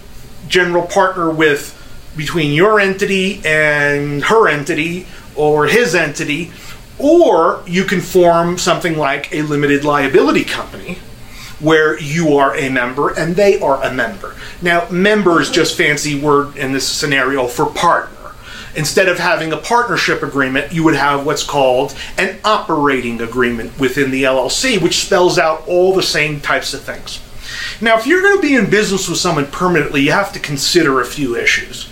general 0.49 0.83
partner 0.83 1.31
with 1.31 1.79
between 2.15 2.53
your 2.53 2.79
entity 2.79 3.41
and 3.43 4.23
her 4.25 4.49
entity 4.49 5.07
or 5.35 5.67
his 5.67 5.95
entity, 5.95 6.53
or 7.03 7.63
you 7.67 7.85
can 7.85 8.01
form 8.01 8.57
something 8.59 8.97
like 8.97 9.33
a 9.35 9.43
limited 9.43 9.85
liability 9.85 10.45
company 10.45 10.99
where 11.59 11.99
you 12.01 12.37
are 12.37 12.57
a 12.57 12.69
member 12.69 13.11
and 13.11 13.37
they 13.37 13.61
are 13.61 13.83
a 13.83 13.93
member. 13.93 14.35
Now, 14.61 14.89
member 14.89 15.41
is 15.41 15.51
just 15.51 15.77
fancy 15.77 16.19
word 16.19 16.57
in 16.57 16.73
this 16.73 16.89
scenario 16.89 17.47
for 17.47 17.67
partner. 17.67 18.19
Instead 18.75 19.09
of 19.09 19.19
having 19.19 19.53
a 19.53 19.57
partnership 19.59 20.23
agreement, 20.23 20.73
you 20.73 20.83
would 20.83 20.95
have 20.95 21.27
what's 21.27 21.45
called 21.45 21.95
an 22.17 22.39
operating 22.43 23.21
agreement 23.21 23.79
within 23.79 24.11
the 24.11 24.25
LLC, 24.25 24.81
which 24.81 25.05
spells 25.05 25.39
out 25.39 25.67
all 25.69 25.95
the 25.95 26.03
same 26.03 26.41
types 26.41 26.73
of 26.73 26.83
things. 26.83 27.21
Now, 27.81 27.99
if 27.99 28.07
you're 28.07 28.23
going 28.23 28.41
to 28.41 28.43
be 28.43 28.55
in 28.55 28.71
business 28.71 29.09
with 29.09 29.19
someone 29.19 29.47
permanently, 29.47 30.01
you 30.01 30.13
have 30.13 30.33
to 30.33 30.41
consider 30.41 31.01
a 31.01 31.05
few 31.05 31.37
issues. 31.37 31.89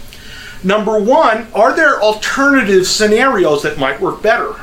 Number 0.64 0.98
one, 0.98 1.48
are 1.54 1.74
there 1.74 2.00
alternative 2.00 2.86
scenarios 2.86 3.62
that 3.62 3.78
might 3.78 4.00
work 4.00 4.22
better? 4.22 4.54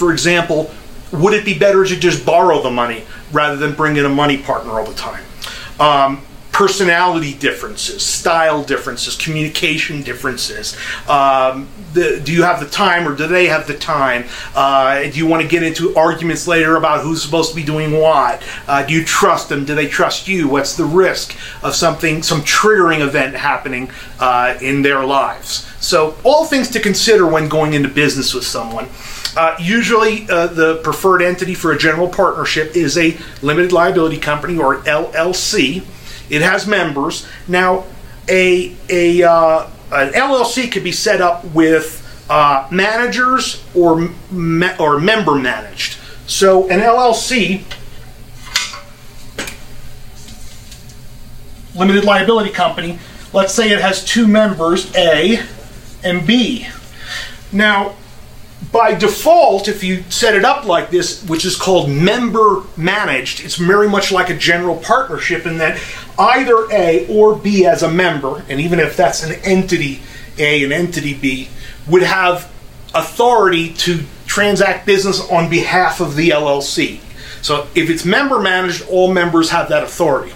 For 0.00 0.12
example, 0.12 0.70
would 1.12 1.34
it 1.34 1.44
be 1.44 1.58
better 1.58 1.84
to 1.84 1.94
just 1.94 2.24
borrow 2.24 2.62
the 2.62 2.70
money 2.70 3.04
rather 3.32 3.56
than 3.56 3.74
bring 3.74 3.98
in 3.98 4.06
a 4.06 4.08
money 4.08 4.38
partner 4.38 4.80
all 4.80 4.86
the 4.86 4.94
time? 4.94 5.22
Um, 5.78 6.22
personality 6.52 7.34
differences, 7.34 8.02
style 8.02 8.62
differences, 8.62 9.14
communication 9.14 10.02
differences. 10.02 10.74
Um, 11.06 11.68
the, 11.92 12.18
do 12.24 12.32
you 12.32 12.44
have 12.44 12.60
the 12.60 12.68
time 12.70 13.06
or 13.06 13.14
do 13.14 13.26
they 13.26 13.48
have 13.48 13.66
the 13.66 13.76
time? 13.76 14.24
Uh, 14.54 15.02
do 15.02 15.18
you 15.18 15.26
want 15.26 15.42
to 15.42 15.48
get 15.48 15.62
into 15.62 15.94
arguments 15.94 16.48
later 16.48 16.76
about 16.76 17.02
who's 17.02 17.22
supposed 17.22 17.50
to 17.50 17.56
be 17.56 17.62
doing 17.62 17.92
what? 17.92 18.42
Uh, 18.66 18.82
do 18.86 18.94
you 18.94 19.04
trust 19.04 19.50
them? 19.50 19.66
Do 19.66 19.74
they 19.74 19.86
trust 19.86 20.28
you? 20.28 20.48
What's 20.48 20.76
the 20.76 20.86
risk 20.86 21.36
of 21.62 21.74
something, 21.74 22.22
some 22.22 22.40
triggering 22.40 23.00
event 23.00 23.36
happening 23.36 23.90
uh, 24.18 24.56
in 24.62 24.80
their 24.80 25.04
lives? 25.04 25.66
So, 25.80 26.16
all 26.24 26.44
things 26.46 26.70
to 26.70 26.80
consider 26.80 27.26
when 27.26 27.50
going 27.50 27.74
into 27.74 27.88
business 27.90 28.32
with 28.32 28.44
someone. 28.44 28.88
Uh, 29.36 29.56
usually, 29.60 30.28
uh, 30.28 30.48
the 30.48 30.76
preferred 30.82 31.22
entity 31.22 31.54
for 31.54 31.72
a 31.72 31.78
general 31.78 32.08
partnership 32.08 32.74
is 32.76 32.98
a 32.98 33.16
limited 33.42 33.72
liability 33.72 34.18
company 34.18 34.58
or 34.58 34.78
LLC. 34.78 35.84
It 36.28 36.42
has 36.42 36.66
members. 36.66 37.26
Now, 37.46 37.84
a, 38.28 38.74
a 38.88 39.22
uh, 39.22 39.68
an 39.92 40.12
LLC 40.12 40.70
could 40.70 40.84
be 40.84 40.92
set 40.92 41.20
up 41.20 41.44
with 41.46 42.00
uh, 42.28 42.68
managers 42.70 43.64
or 43.74 44.08
me- 44.30 44.76
or 44.78 45.00
member 45.00 45.34
managed. 45.34 45.98
So, 46.26 46.68
an 46.68 46.80
LLC, 46.80 47.64
limited 51.74 52.04
liability 52.04 52.50
company, 52.50 52.98
let's 53.32 53.52
say 53.52 53.70
it 53.70 53.80
has 53.80 54.04
two 54.04 54.28
members, 54.28 54.94
A 54.94 55.44
and 56.04 56.26
B. 56.26 56.68
Now, 57.52 57.96
by 58.72 58.94
default, 58.94 59.68
if 59.68 59.82
you 59.82 60.04
set 60.10 60.34
it 60.34 60.44
up 60.44 60.64
like 60.64 60.90
this, 60.90 61.24
which 61.24 61.44
is 61.44 61.56
called 61.56 61.90
member 61.90 62.62
managed, 62.76 63.42
it's 63.44 63.56
very 63.56 63.88
much 63.88 64.12
like 64.12 64.30
a 64.30 64.36
general 64.36 64.76
partnership 64.76 65.46
in 65.46 65.58
that 65.58 65.80
either 66.18 66.70
A 66.70 67.06
or 67.08 67.36
B 67.36 67.66
as 67.66 67.82
a 67.82 67.90
member, 67.90 68.44
and 68.48 68.60
even 68.60 68.78
if 68.78 68.96
that's 68.96 69.22
an 69.24 69.32
entity 69.42 70.02
A 70.38 70.62
and 70.62 70.72
entity 70.72 71.14
B, 71.14 71.48
would 71.88 72.02
have 72.02 72.50
authority 72.94 73.72
to 73.74 74.04
transact 74.26 74.86
business 74.86 75.20
on 75.30 75.50
behalf 75.50 76.00
of 76.00 76.14
the 76.14 76.30
LLC. 76.30 77.00
So 77.42 77.66
if 77.74 77.88
it's 77.88 78.04
member 78.04 78.38
managed, 78.40 78.86
all 78.88 79.12
members 79.12 79.50
have 79.50 79.68
that 79.70 79.82
authority. 79.82 80.32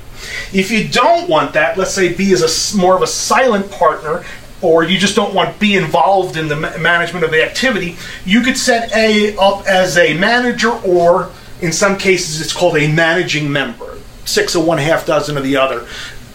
If 0.53 0.71
you 0.71 0.89
don't 0.89 1.29
want 1.29 1.53
that, 1.53 1.77
let's 1.77 1.93
say 1.93 2.15
B 2.15 2.33
is 2.33 2.75
a 2.75 2.77
more 2.77 2.97
of 2.97 3.03
a 3.03 3.07
silent 3.07 3.71
partner 3.71 4.25
or 4.65 4.83
you 4.83 4.99
just 4.99 5.15
don't 5.15 5.35
want 5.35 5.53
to 5.53 5.61
be 5.61 5.77
involved 5.77 6.37
in 6.37 6.49
the 6.49 6.57
management 6.57 7.25
of 7.25 7.31
the 7.31 7.45
activity, 7.45 7.97
you 8.25 8.41
could 8.41 8.57
set 8.57 8.91
A 8.97 9.37
up 9.37 9.67
as 9.67 9.99
a 9.99 10.15
manager, 10.15 10.71
or 10.71 11.31
in 11.61 11.71
some 11.71 11.99
cases, 11.99 12.41
it's 12.41 12.53
called 12.53 12.77
a 12.77 12.91
managing 12.91 13.53
member. 13.53 13.99
Six 14.25 14.55
of 14.55 14.65
one, 14.65 14.79
half 14.79 15.07
dozen 15.07 15.37
of 15.37 15.45
the 15.45 15.57
other. 15.57 15.87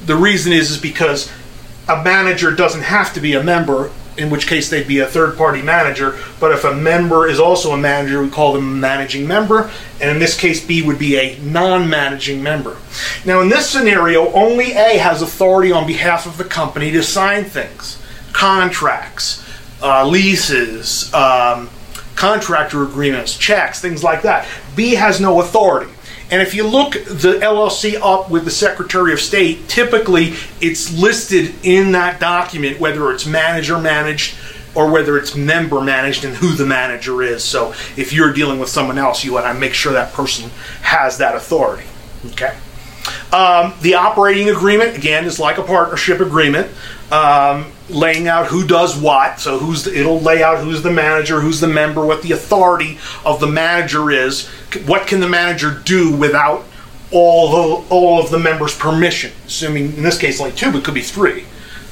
The 0.06 0.16
reason 0.16 0.54
is 0.54 0.70
is 0.70 0.78
because 0.78 1.32
a 1.88 2.04
manager 2.04 2.52
doesn't 2.52 2.84
have 2.84 3.14
to 3.14 3.20
be 3.20 3.34
a 3.34 3.42
member, 3.42 3.92
in 4.16 4.30
which 4.30 4.48
case 4.48 4.70
they'd 4.70 4.88
be 4.88 5.00
a 5.00 5.08
third 5.08 5.36
party 5.36 5.64
manager. 5.64 6.20
But 6.40 6.52
if 6.52 6.64
a 6.64 6.76
member 6.76 7.28
is 7.28 7.40
also 7.40 7.72
a 7.72 7.78
manager, 7.78 8.22
we 8.22 8.30
call 8.30 8.54
them 8.54 8.74
a 8.74 8.76
managing 8.76 9.28
member. 9.28 9.72
And 10.00 10.12
in 10.12 10.20
this 10.20 10.38
case, 10.40 10.64
B 10.64 10.84
would 10.84 11.00
be 11.00 11.18
a 11.18 11.40
non 11.40 11.90
managing 11.90 12.44
member. 12.44 12.78
Now, 13.26 13.42
in 13.42 13.50
this 13.50 13.68
scenario, 13.68 14.32
only 14.34 14.74
A 14.74 14.98
has 15.00 15.24
authority 15.24 15.72
on 15.72 15.88
behalf 15.88 16.28
of 16.28 16.38
the 16.38 16.44
company 16.44 16.92
to 16.92 17.02
sign 17.02 17.46
things 17.46 18.00
contracts, 18.34 19.46
uh, 19.82 20.06
leases, 20.06 21.14
um, 21.14 21.70
contractor 22.16 22.84
agreements, 22.84 23.38
checks, 23.38 23.80
things 23.80 24.04
like 24.04 24.24
that. 24.24 24.48
B 24.76 24.96
has 24.96 25.22
no 25.22 25.42
authority. 25.42 25.92
And 26.32 26.42
if 26.42 26.54
you 26.54 26.68
look 26.68 26.94
the 26.94 27.40
LLC 27.42 27.96
up 28.00 28.30
with 28.30 28.46
the 28.46 28.52
Secretary 28.52 29.14
of 29.14 29.20
State, 29.20 29.68
typically 29.68 30.36
it's 30.62 30.96
listed 30.96 31.56
in 31.64 31.94
that 31.94 32.20
document 32.20 32.80
whether 32.80 33.12
it's 33.12 33.26
manager 33.26 33.80
managed 33.80 34.36
or 34.76 34.92
whether 34.92 35.18
it's 35.18 35.36
member 35.36 35.82
managed 35.82 36.24
and 36.24 36.36
who 36.36 36.54
the 36.54 36.66
manager 36.66 37.24
is. 37.24 37.44
So 37.44 37.72
if 37.98 38.14
you're 38.14 38.32
dealing 38.32 38.60
with 38.60 38.70
someone 38.70 39.00
else, 39.00 39.24
you 39.24 39.34
want 39.34 39.46
to 39.48 39.54
make 39.56 39.74
sure 39.74 39.94
that 39.94 40.14
person 40.14 40.52
has 40.82 41.18
that 41.18 41.36
authority. 41.36 41.88
Okay. 42.28 42.56
Um, 43.32 43.74
the 43.82 43.96
operating 43.96 44.50
agreement, 44.50 44.96
again, 44.96 45.26
is 45.26 45.40
like 45.40 45.58
a 45.58 45.64
partnership 45.64 46.20
agreement, 46.20 46.68
um, 47.12 47.72
laying 47.90 48.28
out 48.28 48.48
who 48.48 48.66
does 48.66 48.98
what. 48.98 49.40
So 49.40 49.60
who's 49.60 49.84
the, 49.84 49.98
it'll 49.98 50.20
lay 50.20 50.44
out 50.44 50.64
who's 50.64 50.82
the 50.82 50.92
manager, 50.92 51.42
who's 51.42 51.60
the 51.60 51.68
member, 51.68 52.06
what 52.06 52.22
the 52.22 52.32
authority 52.32 52.98
of 53.26 53.40
the 53.40 53.48
manager 53.48 54.12
is, 54.12 54.48
what 54.86 55.08
can 55.08 55.20
the 55.20 55.30
manager 55.30 55.82
do 55.84 56.16
without 56.16 56.66
all 57.12 57.50
the, 57.50 57.88
all 57.90 58.22
of 58.22 58.30
the 58.30 58.40
members' 58.40 58.76
permission. 58.76 59.32
Assuming 59.48 59.94
in 59.96 60.04
this 60.04 60.18
case 60.18 60.40
only 60.40 60.54
two, 60.54 60.72
but 60.72 60.84
could 60.84 60.94
be 60.94 61.02
three. 61.02 61.46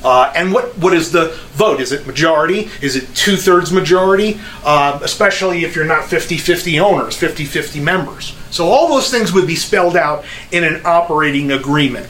Uh, 0.04 0.32
and 0.36 0.54
what, 0.54 0.78
what 0.78 0.94
is 0.94 1.12
the 1.12 1.38
vote? 1.54 1.82
Is 1.82 1.92
it 1.92 2.06
majority? 2.06 2.70
Is 2.82 2.96
it 2.96 3.14
two 3.16 3.36
thirds 3.36 3.72
majority? 3.72 4.40
Uh, 4.64 5.00
especially 5.02 5.64
if 5.64 5.76
you're 5.76 5.86
not 5.86 6.06
50 6.06 6.38
50 6.38 6.80
owners, 6.80 7.18
50 7.18 7.46
50 7.46 7.80
members. 7.80 8.36
So 8.52 8.68
all 8.68 8.88
those 8.88 9.10
things 9.10 9.34
would 9.34 9.48
be 9.48 9.56
spelled 9.56 9.98
out 9.98 10.24
in 10.52 10.64
an 10.64 10.82
operating 10.86 11.52
agreement. 11.52 12.08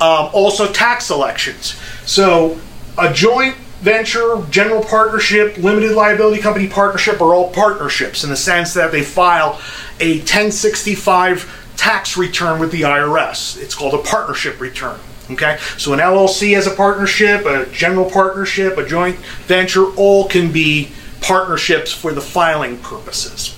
Um, 0.00 0.30
also, 0.32 0.72
tax 0.72 1.10
elections. 1.10 1.78
So 2.04 2.58
a 2.98 3.12
joint 3.12 3.54
venture, 3.80 4.42
general 4.50 4.82
partnership, 4.82 5.58
limited 5.58 5.92
liability 5.92 6.40
company 6.40 6.68
partnership 6.68 7.20
are 7.20 7.34
all 7.34 7.52
partnerships 7.52 8.24
in 8.24 8.30
the 8.30 8.36
sense 8.36 8.74
that 8.74 8.90
they 8.90 9.02
file 9.02 9.60
a 10.00 10.18
1065 10.18 11.74
tax 11.76 12.16
return 12.16 12.58
with 12.58 12.72
the 12.72 12.82
IRS. 12.82 13.60
It's 13.60 13.74
called 13.74 13.94
a 13.94 14.02
partnership 14.02 14.60
return. 14.60 14.98
Okay, 15.30 15.58
so 15.76 15.92
an 15.92 15.98
LLC 15.98 16.54
has 16.54 16.68
a 16.68 16.70
partnership, 16.70 17.44
a 17.46 17.66
general 17.66 18.08
partnership, 18.08 18.78
a 18.78 18.86
joint 18.86 19.16
venture, 19.46 19.86
all 19.96 20.28
can 20.28 20.52
be 20.52 20.92
partnerships 21.20 21.90
for 21.92 22.12
the 22.12 22.20
filing 22.20 22.78
purposes. 22.78 23.56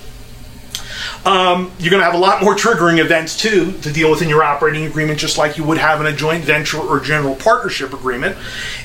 Um, 1.25 1.71
you're 1.79 1.91
going 1.91 1.99
to 1.99 2.05
have 2.05 2.13
a 2.13 2.17
lot 2.17 2.41
more 2.41 2.55
triggering 2.55 2.99
events 2.99 3.35
too 3.35 3.73
to 3.81 3.91
deal 3.91 4.09
with 4.09 4.21
in 4.21 4.29
your 4.29 4.41
operating 4.41 4.85
agreement, 4.85 5.19
just 5.19 5.37
like 5.37 5.57
you 5.57 5.63
would 5.65 5.77
have 5.77 5.99
in 5.99 6.07
a 6.07 6.15
joint 6.15 6.45
venture 6.45 6.79
or 6.79 6.99
general 6.99 7.35
partnership 7.35 7.93
agreement. 7.93 8.37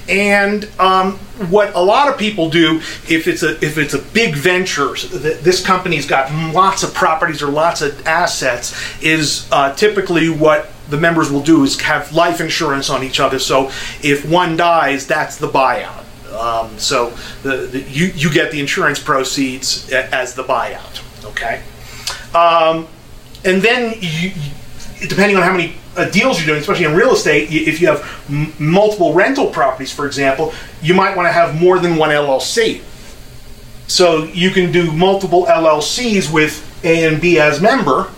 And 0.09 0.69
um, 0.81 1.13
what 1.49 1.75
a 1.75 1.81
lot 1.81 2.09
of 2.09 2.19
people 2.19 2.51
do, 2.51 2.79
if 3.09 3.29
it's 3.29 3.43
a 3.43 3.53
if 3.65 3.79
it's 3.79 3.95
a 3.95 4.01
big 4.01 4.35
venture, 4.35 4.95
this 4.95 5.65
company's 5.65 6.07
got 6.07 6.33
lots 6.53 6.83
of 6.83 6.93
properties 6.93 7.43
or 7.43 7.51
lots 7.51 7.83
of 7.83 8.07
assets, 8.07 8.75
is 9.03 9.49
uh, 9.53 9.73
typically 9.75 10.29
what 10.29 10.71
the 10.89 10.99
members 10.99 11.31
will 11.31 11.43
do 11.43 11.63
is 11.63 11.81
have 11.81 12.13
life 12.13 12.41
insurance 12.41 12.91
on 12.91 13.03
each 13.03 13.21
other. 13.21 13.39
So 13.39 13.71
if 14.03 14.29
one 14.29 14.57
dies, 14.57 15.07
that's 15.07 15.39
the 15.39 15.49
buyout. 15.49 16.05
Um, 16.35 16.79
so 16.79 17.11
the, 17.43 17.69
the, 17.69 17.83
you 17.83 18.07
you 18.07 18.33
get 18.33 18.51
the 18.51 18.61
insurance 18.61 18.99
proceeds 18.99 19.91
as 19.93 20.35
the 20.35 20.43
buyout. 20.43 21.01
Okay. 21.25 21.63
Um, 22.35 22.89
and 23.45 23.63
then, 23.63 23.95
you, 24.01 24.33
depending 25.09 25.37
on 25.37 25.43
how 25.43 25.53
many 25.53 25.75
uh, 25.97 26.11
deals 26.11 26.39
you're 26.39 26.47
doing, 26.47 26.61
especially 26.61 26.87
in 26.87 26.95
real 26.95 27.13
estate, 27.13 27.51
if 27.51 27.81
you 27.81 27.87
have 27.87 28.25
m- 28.29 28.53
multiple 28.59 29.15
rental 29.15 29.47
properties, 29.47 29.93
for 29.93 30.07
example, 30.07 30.53
you 30.83 30.95
might 30.95 31.17
want 31.17 31.29
to 31.29 31.33
have 31.33 31.61
more 31.61 31.79
than 31.79 31.97
one 31.97 32.11
LLC. 32.11 32.83
So 33.87 34.25
you 34.25 34.51
can 34.51 34.73
do 34.73 34.91
multiple 34.93 35.45
LLCs 35.47 36.33
with 36.33 36.85
A 36.85 37.05
and 37.05 37.21
B 37.21 37.39
as 37.39 37.61
member, 37.61 38.11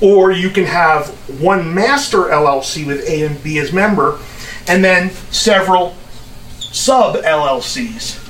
or 0.00 0.32
you 0.32 0.50
can 0.50 0.64
have 0.64 1.08
one 1.40 1.74
master 1.74 2.24
LLC 2.24 2.86
with 2.86 3.06
A 3.08 3.26
and 3.26 3.42
B 3.42 3.58
as 3.58 3.72
member, 3.72 4.18
and 4.66 4.82
then 4.82 5.10
several 5.30 5.94
sub 6.58 7.16
LLCs 7.16 8.24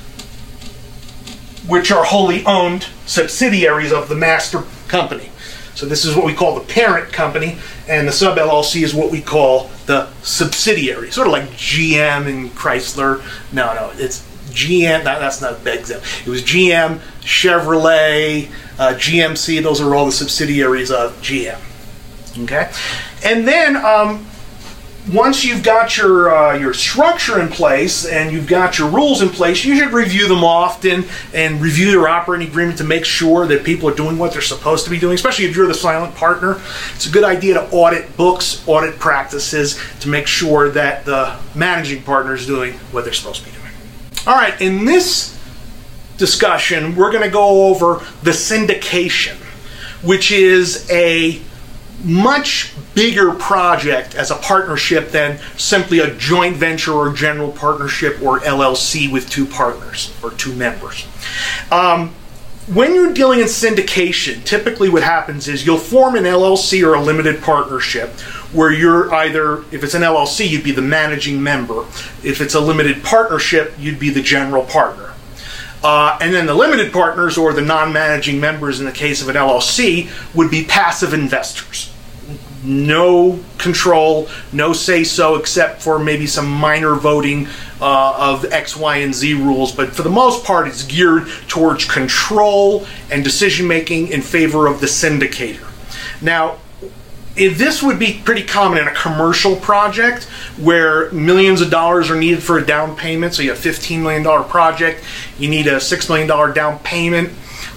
which 1.68 1.92
are 1.92 2.02
wholly 2.02 2.44
owned 2.46 2.86
subsidiaries 3.04 3.92
of 3.92 4.08
the 4.08 4.14
master 4.14 4.64
company. 4.88 5.30
So 5.74 5.86
this 5.86 6.04
is 6.04 6.16
what 6.16 6.24
we 6.24 6.34
call 6.34 6.58
the 6.58 6.66
parent 6.66 7.12
company, 7.12 7.56
and 7.86 8.08
the 8.08 8.12
sub 8.12 8.36
LLC 8.36 8.82
is 8.82 8.94
what 8.94 9.12
we 9.12 9.20
call 9.20 9.70
the 9.86 10.10
subsidiary, 10.22 11.12
sort 11.12 11.28
of 11.28 11.32
like 11.32 11.44
GM 11.50 12.26
and 12.26 12.50
Chrysler. 12.50 13.22
No, 13.52 13.72
no, 13.74 13.92
it's 13.94 14.26
GM. 14.50 15.04
That, 15.04 15.20
that's 15.20 15.40
not 15.40 15.52
a 15.52 15.58
big 15.58 15.78
example. 15.78 16.08
It 16.26 16.28
was 16.28 16.42
GM, 16.42 16.98
Chevrolet, 17.20 18.50
uh, 18.78 18.94
GMC. 18.94 19.62
Those 19.62 19.80
are 19.80 19.94
all 19.94 20.06
the 20.06 20.12
subsidiaries 20.12 20.90
of 20.90 21.12
GM. 21.22 21.60
Okay, 22.42 22.70
and 23.24 23.46
then 23.46 23.76
um, 23.76 24.26
once 25.12 25.44
you've 25.44 25.62
got 25.62 25.96
your 25.96 26.34
uh, 26.34 26.54
your 26.56 26.74
structure 26.74 27.40
in 27.40 27.48
place 27.48 28.04
and 28.06 28.30
you've 28.32 28.46
got 28.46 28.78
your 28.78 28.88
rules 28.88 29.22
in 29.22 29.28
place, 29.28 29.64
you 29.64 29.76
should 29.76 29.92
review 29.92 30.28
them 30.28 30.44
often 30.44 31.04
and 31.32 31.60
review 31.60 31.88
your 31.88 32.08
operating 32.08 32.48
agreement 32.48 32.78
to 32.78 32.84
make 32.84 33.04
sure 33.04 33.46
that 33.46 33.64
people 33.64 33.88
are 33.88 33.94
doing 33.94 34.18
what 34.18 34.32
they're 34.32 34.42
supposed 34.42 34.84
to 34.84 34.90
be 34.90 34.98
doing. 34.98 35.14
Especially 35.14 35.46
if 35.46 35.56
you're 35.56 35.66
the 35.66 35.74
silent 35.74 36.14
partner, 36.14 36.60
it's 36.94 37.06
a 37.06 37.10
good 37.10 37.24
idea 37.24 37.54
to 37.54 37.68
audit 37.70 38.16
books, 38.16 38.62
audit 38.66 38.98
practices 38.98 39.80
to 40.00 40.08
make 40.08 40.26
sure 40.26 40.68
that 40.70 41.04
the 41.04 41.38
managing 41.54 42.02
partner 42.02 42.34
is 42.34 42.46
doing 42.46 42.74
what 42.92 43.04
they're 43.04 43.14
supposed 43.14 43.44
to 43.44 43.50
be 43.50 43.56
doing. 43.56 43.72
All 44.26 44.34
right, 44.34 44.60
in 44.60 44.84
this 44.84 45.38
discussion, 46.18 46.94
we're 46.96 47.12
going 47.12 47.22
to 47.22 47.30
go 47.30 47.68
over 47.70 48.04
the 48.22 48.32
syndication, 48.32 49.36
which 50.02 50.30
is 50.32 50.86
a 50.90 51.40
much 52.04 52.74
bigger 52.94 53.32
project 53.32 54.14
as 54.14 54.30
a 54.30 54.36
partnership 54.36 55.10
than 55.10 55.38
simply 55.56 55.98
a 56.00 56.14
joint 56.14 56.56
venture 56.56 56.92
or 56.92 57.12
general 57.12 57.50
partnership 57.50 58.20
or 58.22 58.40
LLC 58.40 59.10
with 59.10 59.28
two 59.28 59.44
partners 59.46 60.14
or 60.22 60.30
two 60.32 60.54
members. 60.54 61.06
Um, 61.72 62.14
when 62.72 62.94
you're 62.94 63.14
dealing 63.14 63.40
in 63.40 63.46
syndication, 63.46 64.44
typically 64.44 64.90
what 64.90 65.02
happens 65.02 65.48
is 65.48 65.64
you'll 65.64 65.78
form 65.78 66.16
an 66.16 66.24
LLC 66.24 66.86
or 66.86 66.94
a 66.94 67.00
limited 67.00 67.40
partnership 67.40 68.10
where 68.52 68.70
you're 68.70 69.12
either, 69.14 69.60
if 69.72 69.82
it's 69.82 69.94
an 69.94 70.02
LLC, 70.02 70.48
you'd 70.48 70.64
be 70.64 70.72
the 70.72 70.82
managing 70.82 71.42
member. 71.42 71.80
If 72.22 72.42
it's 72.42 72.54
a 72.54 72.60
limited 72.60 73.02
partnership, 73.02 73.72
you'd 73.78 73.98
be 73.98 74.10
the 74.10 74.20
general 74.20 74.64
partner. 74.64 75.07
Uh, 75.82 76.18
and 76.20 76.34
then 76.34 76.46
the 76.46 76.54
limited 76.54 76.92
partners 76.92 77.38
or 77.38 77.52
the 77.52 77.62
non 77.62 77.92
managing 77.92 78.40
members 78.40 78.80
in 78.80 78.86
the 78.86 78.92
case 78.92 79.22
of 79.22 79.28
an 79.28 79.36
LLC 79.36 80.10
would 80.34 80.50
be 80.50 80.64
passive 80.64 81.14
investors. 81.14 81.92
No 82.64 83.38
control, 83.58 84.28
no 84.52 84.72
say 84.72 85.04
so, 85.04 85.36
except 85.36 85.80
for 85.80 85.98
maybe 85.98 86.26
some 86.26 86.50
minor 86.50 86.96
voting 86.96 87.46
uh, 87.80 88.16
of 88.18 88.44
X, 88.46 88.76
Y, 88.76 88.96
and 88.96 89.14
Z 89.14 89.34
rules. 89.34 89.70
But 89.70 89.94
for 89.94 90.02
the 90.02 90.10
most 90.10 90.44
part, 90.44 90.66
it's 90.66 90.82
geared 90.82 91.28
towards 91.46 91.84
control 91.84 92.84
and 93.10 93.22
decision 93.22 93.68
making 93.68 94.08
in 94.08 94.22
favor 94.22 94.66
of 94.66 94.80
the 94.80 94.86
syndicator. 94.86 95.64
Now, 96.20 96.58
this 97.38 97.82
would 97.82 97.98
be 97.98 98.20
pretty 98.24 98.42
common 98.42 98.78
in 98.78 98.88
a 98.88 98.94
commercial 98.94 99.56
project 99.56 100.24
where 100.58 101.10
millions 101.12 101.60
of 101.60 101.70
dollars 101.70 102.10
are 102.10 102.18
needed 102.18 102.42
for 102.42 102.58
a 102.58 102.66
down 102.66 102.96
payment. 102.96 103.34
So 103.34 103.42
you 103.42 103.50
have 103.50 103.64
a 103.64 103.68
$15 103.68 104.02
million 104.02 104.44
project, 104.44 105.04
you 105.38 105.48
need 105.48 105.66
a 105.68 105.76
$6 105.76 106.08
million 106.08 106.54
down 106.54 106.78
payment, 106.80 107.30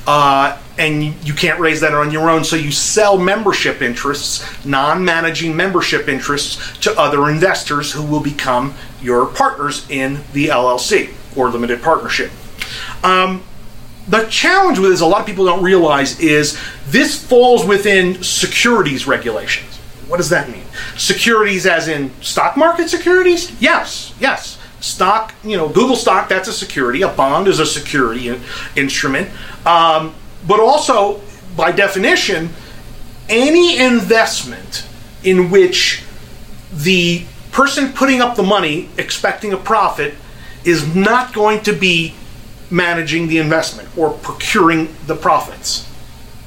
uh, 0.08 0.60
and 0.78 1.04
you 1.26 1.34
can't 1.34 1.60
raise 1.60 1.82
that 1.82 1.94
on 1.94 2.12
your 2.12 2.30
own. 2.30 2.44
So 2.44 2.56
you 2.56 2.72
sell 2.72 3.18
membership 3.18 3.82
interests, 3.82 4.66
non 4.66 5.06
managing 5.06 5.56
membership 5.56 6.08
interests, 6.08 6.78
to 6.80 7.00
other 7.00 7.30
investors 7.30 7.92
who 7.92 8.04
will 8.04 8.20
become 8.20 8.74
your 9.02 9.28
partners 9.28 9.86
in 9.90 10.22
the 10.34 10.48
LLC 10.48 11.14
or 11.36 11.50
limited 11.50 11.84
partnership. 11.84 12.32
Um, 13.04 13.44
the 14.08 14.26
challenge 14.26 14.80
with 14.80 14.92
this, 14.92 15.02
a 15.02 15.06
lot 15.06 15.22
of 15.22 15.28
people 15.28 15.46
don't 15.46 15.64
realize, 15.64 16.20
is 16.20 16.60
this 16.88 17.24
falls 17.24 17.66
within 17.66 18.22
securities 18.24 19.08
regulations. 19.08 19.78
What 20.08 20.18
does 20.18 20.30
that 20.30 20.50
mean? 20.50 20.66
Securities, 20.98 21.66
as 21.66 21.88
in 21.88 22.12
stock 22.22 22.58
market 22.58 22.90
securities? 22.90 23.60
Yes, 23.62 24.14
yes. 24.20 24.58
Stock, 24.82 25.34
you 25.44 25.56
know, 25.56 25.70
Google 25.70 25.96
stock, 25.96 26.28
that's 26.28 26.48
a 26.48 26.54
security. 26.54 27.04
A 27.04 27.08
bond 27.08 27.48
is 27.48 27.60
a 27.60 27.66
security 27.66 28.28
in, 28.28 28.42
instrument. 28.76 29.30
Um, 29.66 30.16
but 30.48 30.60
also, 30.60 31.22
by 31.56 31.72
definition, 31.72 32.50
any 33.30 33.80
investment 33.80 34.86
in 35.24 35.52
which 35.52 36.04
the 36.74 37.24
person 37.52 37.94
putting 37.94 38.22
up 38.22 38.36
the 38.36 38.44
money 38.44 38.90
expecting 38.98 39.54
a 39.54 39.58
profit 39.58 40.16
is 40.66 40.96
not 40.96 41.34
going 41.34 41.62
to 41.62 41.74
be 41.74 42.14
managing 42.72 43.28
the 43.28 43.38
investment 43.38 43.90
or 43.98 44.12
procuring 44.12 44.96
the 45.08 45.16
profits. 45.16 45.88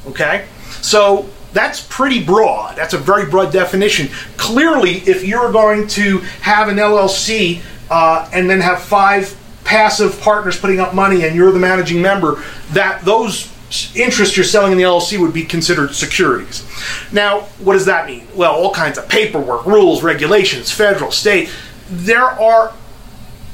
Okay? 0.07 0.47
So 0.81 1.29
that's 1.53 1.81
pretty 1.89 2.23
broad. 2.23 2.77
That's 2.77 2.95
a 2.95 2.99
very 2.99 3.31
broad 3.31 3.53
definition. 3.53 4.09
Clearly, 4.37 4.97
if 5.07 5.25
you're 5.25 5.53
going 5.53 5.87
to 5.89 6.19
have 6.41 6.69
an 6.69 6.77
LLC 6.77 7.63
uh, 7.91 8.29
and 8.33 8.51
then 8.51 8.61
have 8.61 8.83
five 8.83 9.37
passive 9.65 10.21
partners 10.21 10.59
putting 10.59 10.81
up 10.81 10.95
money 10.95 11.25
and 11.25 11.35
you're 11.35 11.53
the 11.53 11.59
managing 11.59 12.03
member, 12.03 12.43
that 12.73 13.05
those 13.05 13.51
interests 13.95 14.37
you're 14.37 14.45
selling 14.45 14.73
in 14.73 14.79
the 14.79 14.85
LLC 14.85 15.19
would 15.19 15.33
be 15.33 15.45
considered 15.45 15.95
securities. 15.95 16.65
Now, 17.13 17.41
what 17.61 17.73
does 17.75 17.87
that 17.87 18.07
mean? 18.07 18.27
Well, 18.35 18.53
all 18.53 18.73
kinds 18.73 18.99
of 18.99 19.09
paperwork, 19.09 19.65
rules, 19.67 20.03
regulations, 20.03 20.71
federal, 20.71 21.11
state. 21.11 21.51
There 21.89 22.25
are 22.25 22.75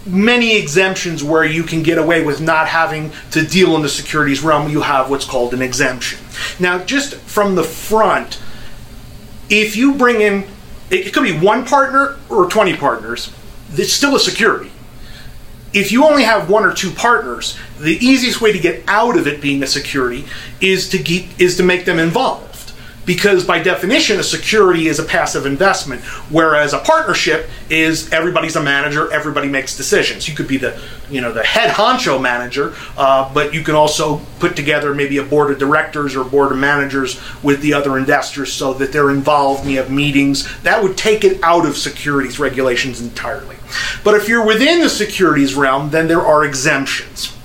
many 0.06 0.56
exemptions 0.56 1.22
where 1.22 1.44
you 1.44 1.62
can 1.62 1.82
get 1.82 1.98
away 1.98 2.24
with 2.24 2.40
not 2.40 2.68
having 2.68 3.12
to 3.30 3.44
deal 3.44 3.76
in 3.76 3.82
the 3.82 3.88
securities 3.88 4.42
realm. 4.42 4.70
You 4.70 4.80
have 4.82 5.10
what's 5.10 5.24
called 5.24 5.54
an 5.54 5.62
exemption. 5.62 6.18
Now, 6.58 6.78
just 6.84 7.14
from 7.14 7.54
the 7.54 7.64
front, 7.64 8.40
if 9.48 9.76
you 9.76 9.94
bring 9.94 10.20
in, 10.20 10.46
it 10.90 11.12
could 11.12 11.22
be 11.22 11.38
one 11.38 11.66
partner 11.66 12.16
or 12.28 12.48
20 12.48 12.76
partners, 12.76 13.32
it's 13.72 13.92
still 13.92 14.16
a 14.16 14.20
security. 14.20 14.70
If 15.72 15.92
you 15.92 16.04
only 16.04 16.24
have 16.24 16.50
one 16.50 16.64
or 16.64 16.74
two 16.74 16.90
partners, 16.90 17.56
the 17.78 17.96
easiest 18.04 18.40
way 18.40 18.52
to 18.52 18.58
get 18.58 18.82
out 18.88 19.16
of 19.16 19.28
it 19.28 19.40
being 19.40 19.62
a 19.62 19.68
security 19.68 20.24
is 20.60 20.88
to 20.88 20.98
is 21.38 21.56
to 21.58 21.62
make 21.62 21.84
them 21.84 22.00
involved 22.00 22.49
because 23.10 23.44
by 23.44 23.60
definition 23.60 24.20
a 24.20 24.22
security 24.22 24.86
is 24.86 25.00
a 25.00 25.02
passive 25.02 25.44
investment 25.44 26.00
whereas 26.30 26.72
a 26.72 26.78
partnership 26.78 27.50
is 27.68 28.08
everybody's 28.12 28.54
a 28.54 28.62
manager 28.62 29.12
everybody 29.12 29.48
makes 29.48 29.76
decisions. 29.76 30.28
You 30.28 30.36
could 30.36 30.46
be 30.46 30.58
the 30.58 30.80
you 31.10 31.20
know 31.20 31.32
the 31.32 31.42
head 31.42 31.74
honcho 31.74 32.22
manager 32.22 32.72
uh, 32.96 33.28
but 33.34 33.52
you 33.52 33.64
can 33.64 33.74
also 33.74 34.18
put 34.38 34.54
together 34.54 34.94
maybe 34.94 35.16
a 35.16 35.24
board 35.24 35.50
of 35.50 35.58
directors 35.58 36.14
or 36.14 36.22
board 36.22 36.52
of 36.52 36.58
managers 36.58 37.20
with 37.42 37.60
the 37.62 37.74
other 37.74 37.98
investors 37.98 38.52
so 38.52 38.74
that 38.74 38.92
they're 38.92 39.10
involved 39.10 39.62
and 39.62 39.72
you 39.72 39.78
have 39.78 39.90
meetings. 39.90 40.46
That 40.62 40.80
would 40.80 40.96
take 40.96 41.24
it 41.24 41.42
out 41.42 41.66
of 41.66 41.76
securities 41.76 42.38
regulations 42.38 43.00
entirely. 43.00 43.56
But 44.04 44.14
if 44.14 44.28
you're 44.28 44.46
within 44.46 44.82
the 44.82 44.88
securities 44.88 45.56
realm 45.56 45.90
then 45.90 46.06
there 46.06 46.22
are 46.22 46.44
exemptions. 46.44 47.36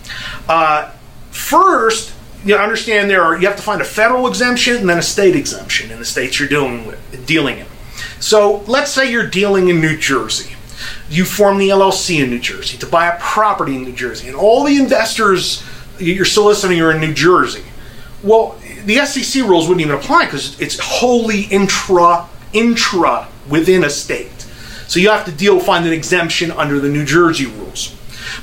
Uh, 0.47 0.91
first 1.31 2.14
you 2.45 2.55
understand 2.55 3.09
there 3.09 3.23
are 3.23 3.37
you 3.37 3.47
have 3.47 3.57
to 3.57 3.63
find 3.63 3.81
a 3.81 3.85
federal 3.85 4.27
exemption 4.27 4.77
and 4.77 4.89
then 4.89 4.99
a 4.99 5.03
state 5.03 5.35
exemption 5.35 5.91
in 5.91 5.99
the 5.99 6.05
states 6.05 6.39
you're 6.39 6.47
dealing 6.47 6.85
with 6.85 7.25
dealing 7.25 7.57
in. 7.57 7.65
So 8.19 8.63
let's 8.67 8.91
say 8.91 9.11
you're 9.11 9.27
dealing 9.27 9.67
in 9.69 9.81
New 9.81 9.97
Jersey. 9.97 10.55
You 11.09 11.25
form 11.25 11.57
the 11.57 11.69
LLC 11.69 12.23
in 12.23 12.29
New 12.29 12.39
Jersey 12.39 12.77
to 12.77 12.85
buy 12.85 13.07
a 13.07 13.19
property 13.19 13.75
in 13.75 13.83
New 13.83 13.93
Jersey, 13.93 14.27
and 14.27 14.35
all 14.35 14.63
the 14.63 14.77
investors 14.77 15.63
you're 15.97 16.25
soliciting 16.25 16.79
are 16.81 16.91
in 16.91 17.01
New 17.01 17.13
Jersey. 17.13 17.63
Well, 18.23 18.59
the 18.85 18.97
SEC 19.05 19.43
rules 19.43 19.67
wouldn't 19.67 19.85
even 19.85 19.97
apply 19.97 20.25
because 20.25 20.59
it's 20.59 20.77
wholly 20.79 21.43
intra 21.43 22.27
intra 22.53 23.27
within 23.49 23.83
a 23.83 23.89
state. 23.89 24.31
So 24.87 24.99
you 24.99 25.09
have 25.09 25.25
to 25.25 25.31
deal 25.31 25.59
find 25.59 25.85
an 25.85 25.93
exemption 25.93 26.51
under 26.51 26.79
the 26.79 26.89
New 26.89 27.05
Jersey 27.05 27.47
rules. 27.47 27.95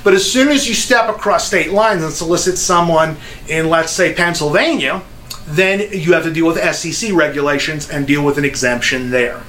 But 0.03 0.13
as 0.13 0.29
soon 0.29 0.49
as 0.49 0.67
you 0.67 0.73
step 0.73 1.09
across 1.09 1.47
state 1.47 1.71
lines 1.71 2.03
and 2.03 2.11
solicit 2.11 2.57
someone 2.57 3.17
in, 3.47 3.69
let's 3.69 3.91
say, 3.91 4.13
Pennsylvania, 4.13 5.01
then 5.45 5.79
you 5.91 6.13
have 6.13 6.23
to 6.23 6.31
deal 6.31 6.47
with 6.47 6.57
SEC 6.75 7.13
regulations 7.13 7.89
and 7.89 8.07
deal 8.07 8.23
with 8.23 8.37
an 8.37 8.45
exemption 8.45 9.09
there. 9.09 9.41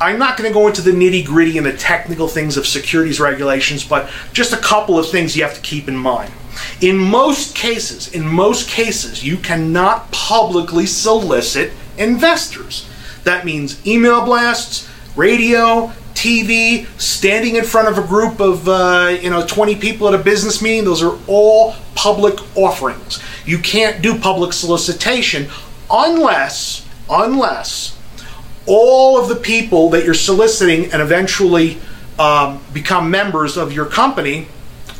I'm 0.00 0.18
not 0.18 0.36
going 0.36 0.50
to 0.50 0.54
go 0.54 0.66
into 0.66 0.82
the 0.82 0.90
nitty 0.90 1.24
gritty 1.24 1.56
and 1.56 1.66
the 1.66 1.76
technical 1.76 2.28
things 2.28 2.56
of 2.56 2.66
securities 2.66 3.20
regulations, 3.20 3.84
but 3.84 4.10
just 4.32 4.52
a 4.52 4.56
couple 4.56 4.98
of 4.98 5.08
things 5.08 5.36
you 5.36 5.44
have 5.44 5.54
to 5.54 5.60
keep 5.60 5.88
in 5.88 5.96
mind. 5.96 6.32
In 6.80 6.98
most 6.98 7.54
cases, 7.54 8.12
in 8.12 8.26
most 8.26 8.68
cases, 8.68 9.24
you 9.24 9.36
cannot 9.36 10.10
publicly 10.10 10.86
solicit 10.86 11.72
investors. 11.96 12.88
That 13.22 13.44
means 13.44 13.84
email 13.86 14.24
blasts, 14.24 14.88
radio, 15.16 15.92
TV, 16.14 16.86
standing 17.00 17.56
in 17.56 17.64
front 17.64 17.88
of 17.88 17.98
a 17.98 18.06
group 18.06 18.40
of 18.40 18.68
uh, 18.68 19.16
you 19.20 19.30
know 19.30 19.46
20 19.46 19.76
people 19.76 20.08
at 20.08 20.14
a 20.14 20.22
business 20.22 20.62
meeting. 20.62 20.84
Those 20.84 21.02
are 21.02 21.18
all 21.26 21.74
public 21.94 22.34
offerings. 22.56 23.22
You 23.44 23.58
can't 23.58 24.02
do 24.02 24.18
public 24.18 24.52
solicitation 24.52 25.48
unless 25.90 26.86
unless 27.10 27.98
all 28.66 29.20
of 29.20 29.28
the 29.28 29.36
people 29.36 29.90
that 29.90 30.04
you're 30.04 30.14
soliciting 30.14 30.90
and 30.92 31.02
eventually 31.02 31.78
um, 32.18 32.62
become 32.72 33.10
members 33.10 33.56
of 33.56 33.72
your 33.72 33.86
company 33.86 34.48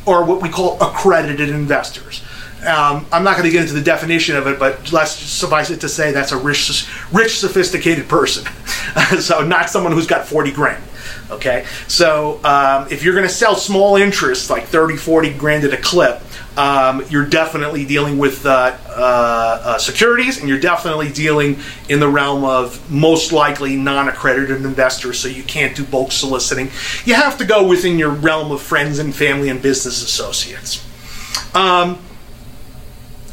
are 0.07 0.25
what 0.25 0.43
we 0.43 0.49
call 0.49 0.81
accredited 0.83 1.49
investors. 1.49 2.23
Um, 2.67 3.07
I'm 3.13 3.25
not 3.25 3.37
going 3.37 3.45
to 3.45 3.51
get 3.51 3.63
into 3.63 3.75
the 3.75 3.83
definition 3.83 4.37
of 4.37 4.47
it, 4.47 4.59
but 4.59 4.91
let's 4.91 5.13
suffice 5.13 5.71
it 5.71 5.81
to 5.83 5.89
say 5.89 6.13
that's 6.13 6.33
a 6.33 6.37
rich, 6.37 6.87
rich, 7.13 7.39
sophisticated 7.39 8.09
person. 8.09 8.45
so 9.21 9.47
not 9.47 9.71
someone 9.71 9.93
who's 9.93 10.07
got 10.07 10.27
40 10.27 10.53
grand. 10.53 10.83
Okay, 11.31 11.65
so 11.89 12.41
um, 12.45 12.87
if 12.91 13.03
you're 13.03 13.15
going 13.15 13.27
to 13.27 13.33
sell 13.33 13.57
small 13.57 13.97
interests 13.97 14.51
like 14.51 14.65
30, 14.65 14.97
40 14.97 15.35
grand 15.35 15.65
at 15.65 15.73
a 15.73 15.77
clip, 15.77 16.21
um, 16.57 17.05
you're 17.09 17.27
definitely 17.27 17.85
dealing 17.85 18.19
with 18.19 18.47
uh, 18.47 18.77
uh, 18.89 19.63
uh, 19.65 19.79
securities, 19.79 20.39
and 20.39 20.49
you're 20.49 20.61
definitely 20.61 21.11
dealing 21.11 21.59
in 21.89 21.99
the 21.99 22.09
realm 22.09 22.45
of 22.45 22.91
most 22.91 23.33
likely 23.33 23.77
non-accredited 23.77 24.65
investors. 24.65 25.19
So 25.19 25.29
you 25.29 25.43
can't 25.43 25.75
do 25.75 25.85
bulk 25.85 26.13
soliciting. 26.13 26.71
You 27.05 27.15
have 27.15 27.39
to 27.39 27.45
go 27.45 27.67
within 27.67 27.99
your 27.99 28.11
realm 28.11 28.53
of 28.53 28.63
friends 28.63 28.99
and 28.99 29.15
family 29.15 29.49
and 29.49 29.61
business 29.61 30.03
associates. 30.03 30.85
Um, 31.55 31.99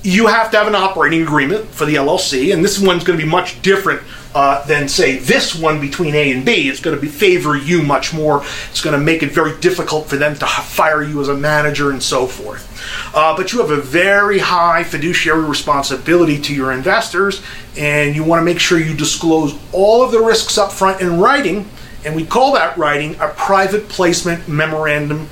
you 0.03 0.27
have 0.27 0.49
to 0.51 0.57
have 0.57 0.67
an 0.67 0.75
operating 0.75 1.21
agreement 1.21 1.67
for 1.67 1.85
the 1.85 1.95
LLC, 1.95 2.53
and 2.53 2.63
this 2.65 2.79
one's 2.79 3.03
going 3.03 3.19
to 3.19 3.23
be 3.23 3.29
much 3.29 3.61
different 3.61 4.01
uh, 4.33 4.65
than 4.65 4.87
say 4.87 5.17
this 5.17 5.53
one 5.53 5.79
between 5.81 6.15
A 6.15 6.31
and 6.31 6.45
B. 6.45 6.69
It's 6.69 6.79
going 6.79 6.95
to 6.95 7.01
be 7.01 7.07
favor 7.07 7.55
you 7.55 7.83
much 7.83 8.13
more. 8.13 8.43
It's 8.69 8.81
going 8.81 8.97
to 8.97 9.03
make 9.03 9.23
it 9.23 9.31
very 9.31 9.59
difficult 9.59 10.07
for 10.07 10.15
them 10.15 10.35
to 10.35 10.45
fire 10.47 11.03
you 11.03 11.21
as 11.21 11.27
a 11.27 11.35
manager 11.35 11.91
and 11.91 12.01
so 12.01 12.25
forth. 12.25 12.67
Uh, 13.13 13.35
but 13.35 13.51
you 13.51 13.59
have 13.59 13.71
a 13.71 13.81
very 13.81 14.39
high 14.39 14.83
fiduciary 14.83 15.43
responsibility 15.43 16.39
to 16.41 16.55
your 16.55 16.71
investors, 16.71 17.43
and 17.77 18.15
you 18.15 18.23
want 18.23 18.39
to 18.39 18.45
make 18.45 18.59
sure 18.59 18.79
you 18.79 18.95
disclose 18.95 19.59
all 19.73 20.01
of 20.03 20.11
the 20.11 20.19
risks 20.19 20.57
up 20.57 20.71
front 20.71 21.01
in 21.01 21.19
writing. 21.19 21.69
And 22.03 22.15
we 22.15 22.25
call 22.25 22.53
that 22.53 22.77
writing 22.77 23.15
a 23.19 23.27
private 23.27 23.87
placement 23.89 24.47
memorandum 24.47 25.29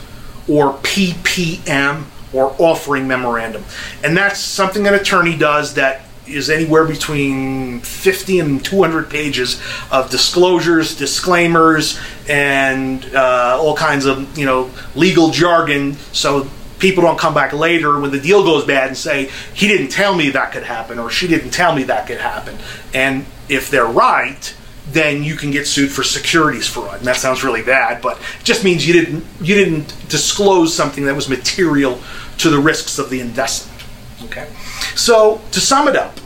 or 0.47 0.73
PPM 0.73 2.03
or 2.33 2.55
offering 2.59 3.07
memorandum. 3.07 3.63
And 4.03 4.15
that's 4.15 4.39
something 4.39 4.87
an 4.87 4.93
attorney 4.93 5.37
does 5.37 5.73
that 5.75 6.01
is 6.27 6.49
anywhere 6.49 6.85
between 6.85 7.79
50 7.81 8.39
and 8.39 8.63
200 8.63 9.09
pages 9.09 9.61
of 9.91 10.09
disclosures, 10.11 10.95
disclaimers, 10.95 11.99
and 12.27 13.03
uh, 13.15 13.57
all 13.59 13.75
kinds 13.75 14.05
of 14.05 14.37
you 14.37 14.45
know 14.45 14.69
legal 14.95 15.31
jargon. 15.31 15.93
So 16.11 16.47
people 16.77 17.03
don't 17.03 17.19
come 17.19 17.33
back 17.33 17.51
later 17.53 17.99
when 17.99 18.11
the 18.11 18.19
deal 18.19 18.43
goes 18.43 18.65
bad 18.65 18.87
and 18.87 18.97
say 18.97 19.29
he 19.53 19.67
didn't 19.67 19.89
tell 19.89 20.15
me 20.15 20.29
that 20.29 20.51
could 20.51 20.63
happen 20.63 20.97
or 20.97 21.09
she 21.09 21.27
didn't 21.27 21.51
tell 21.51 21.75
me 21.75 21.83
that 21.83 22.07
could 22.07 22.19
happen. 22.19 22.57
And 22.93 23.25
if 23.49 23.69
they're 23.69 23.85
right, 23.85 24.55
then 24.91 25.23
you 25.23 25.35
can 25.35 25.51
get 25.51 25.67
sued 25.67 25.91
for 25.91 26.03
securities 26.03 26.67
fraud. 26.67 26.97
And 26.97 27.07
that 27.07 27.17
sounds 27.17 27.43
really 27.43 27.61
bad, 27.61 28.01
but 28.01 28.17
it 28.39 28.43
just 28.43 28.63
means 28.63 28.87
you 28.87 28.93
didn't 28.93 29.25
you 29.41 29.55
didn't 29.55 29.93
disclose 30.09 30.73
something 30.73 31.05
that 31.05 31.15
was 31.15 31.29
material 31.29 31.99
to 32.39 32.49
the 32.49 32.59
risks 32.59 32.97
of 32.97 33.09
the 33.09 33.19
investment. 33.19 33.83
Okay. 34.23 34.49
So 34.95 35.41
to 35.51 35.59
sum 35.59 35.87
it 35.87 35.95
up, 35.95 36.19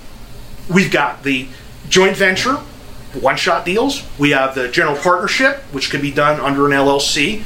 we've 0.74 0.92
got 0.92 1.24
the 1.24 1.48
joint 1.90 2.16
venture, 2.16 2.56
one-shot 3.20 3.66
deals. 3.66 4.04
We 4.18 4.32
have 4.32 4.56
the 4.56 4.70
general 4.70 4.98
partnership, 4.98 5.58
which 5.72 5.90
can 5.90 6.02
be 6.02 6.12
done 6.12 6.40
under 6.40 6.66
an 6.66 6.72
LLC, 6.72 7.44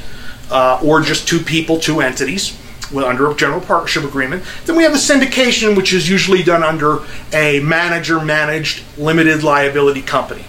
uh, 0.50 0.80
or 0.82 1.02
just 1.02 1.28
two 1.28 1.40
people, 1.40 1.78
two 1.78 2.00
entities 2.00 2.56
under 2.96 3.30
a 3.30 3.34
general 3.36 3.60
partnership 3.60 4.04
agreement. 4.04 4.42
Then 4.64 4.76
we 4.76 4.82
have 4.82 4.92
the 4.92 4.98
syndication, 4.98 5.76
which 5.76 5.92
is 5.92 6.08
usually 6.08 6.42
done 6.42 6.62
under 6.62 7.00
a 7.32 7.60
manager 7.60 8.20
managed 8.20 8.82
limited 8.96 9.42
liability 9.42 10.02
company. 10.02 10.44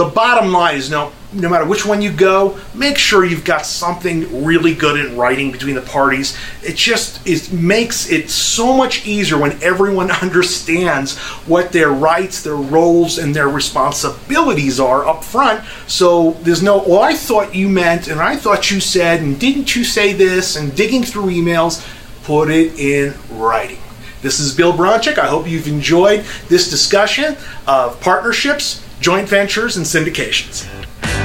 The 0.00 0.06
bottom 0.06 0.50
line 0.50 0.78
is 0.78 0.88
no, 0.88 1.12
no 1.30 1.50
matter 1.50 1.66
which 1.66 1.84
one 1.84 2.00
you 2.00 2.10
go, 2.10 2.58
make 2.72 2.96
sure 2.96 3.22
you've 3.22 3.44
got 3.44 3.66
something 3.66 4.46
really 4.46 4.72
good 4.72 4.98
in 4.98 5.14
writing 5.14 5.52
between 5.52 5.74
the 5.74 5.82
parties. 5.82 6.38
It 6.62 6.74
just 6.74 7.20
it 7.28 7.52
makes 7.52 8.10
it 8.10 8.30
so 8.30 8.74
much 8.74 9.06
easier 9.06 9.36
when 9.36 9.62
everyone 9.62 10.10
understands 10.22 11.18
what 11.44 11.72
their 11.72 11.90
rights, 11.90 12.42
their 12.42 12.56
roles, 12.56 13.18
and 13.18 13.36
their 13.36 13.50
responsibilities 13.50 14.80
are 14.80 15.06
up 15.06 15.22
front. 15.22 15.62
So 15.86 16.30
there's 16.44 16.62
no, 16.62 16.78
well, 16.78 17.02
I 17.02 17.12
thought 17.12 17.54
you 17.54 17.68
meant, 17.68 18.08
and 18.08 18.20
I 18.20 18.36
thought 18.36 18.70
you 18.70 18.80
said, 18.80 19.20
and 19.20 19.38
didn't 19.38 19.76
you 19.76 19.84
say 19.84 20.14
this, 20.14 20.56
and 20.56 20.74
digging 20.74 21.02
through 21.02 21.26
emails. 21.26 21.86
Put 22.24 22.48
it 22.48 22.78
in 22.78 23.14
writing. 23.32 23.80
This 24.22 24.40
is 24.40 24.54
Bill 24.54 24.72
Bronchick. 24.72 25.18
I 25.18 25.26
hope 25.26 25.46
you've 25.46 25.68
enjoyed 25.68 26.24
this 26.48 26.70
discussion 26.70 27.36
of 27.66 28.00
partnerships, 28.00 28.82
joint 29.00 29.28
ventures, 29.28 29.76
and 29.76 29.86
syndications. 29.86 30.66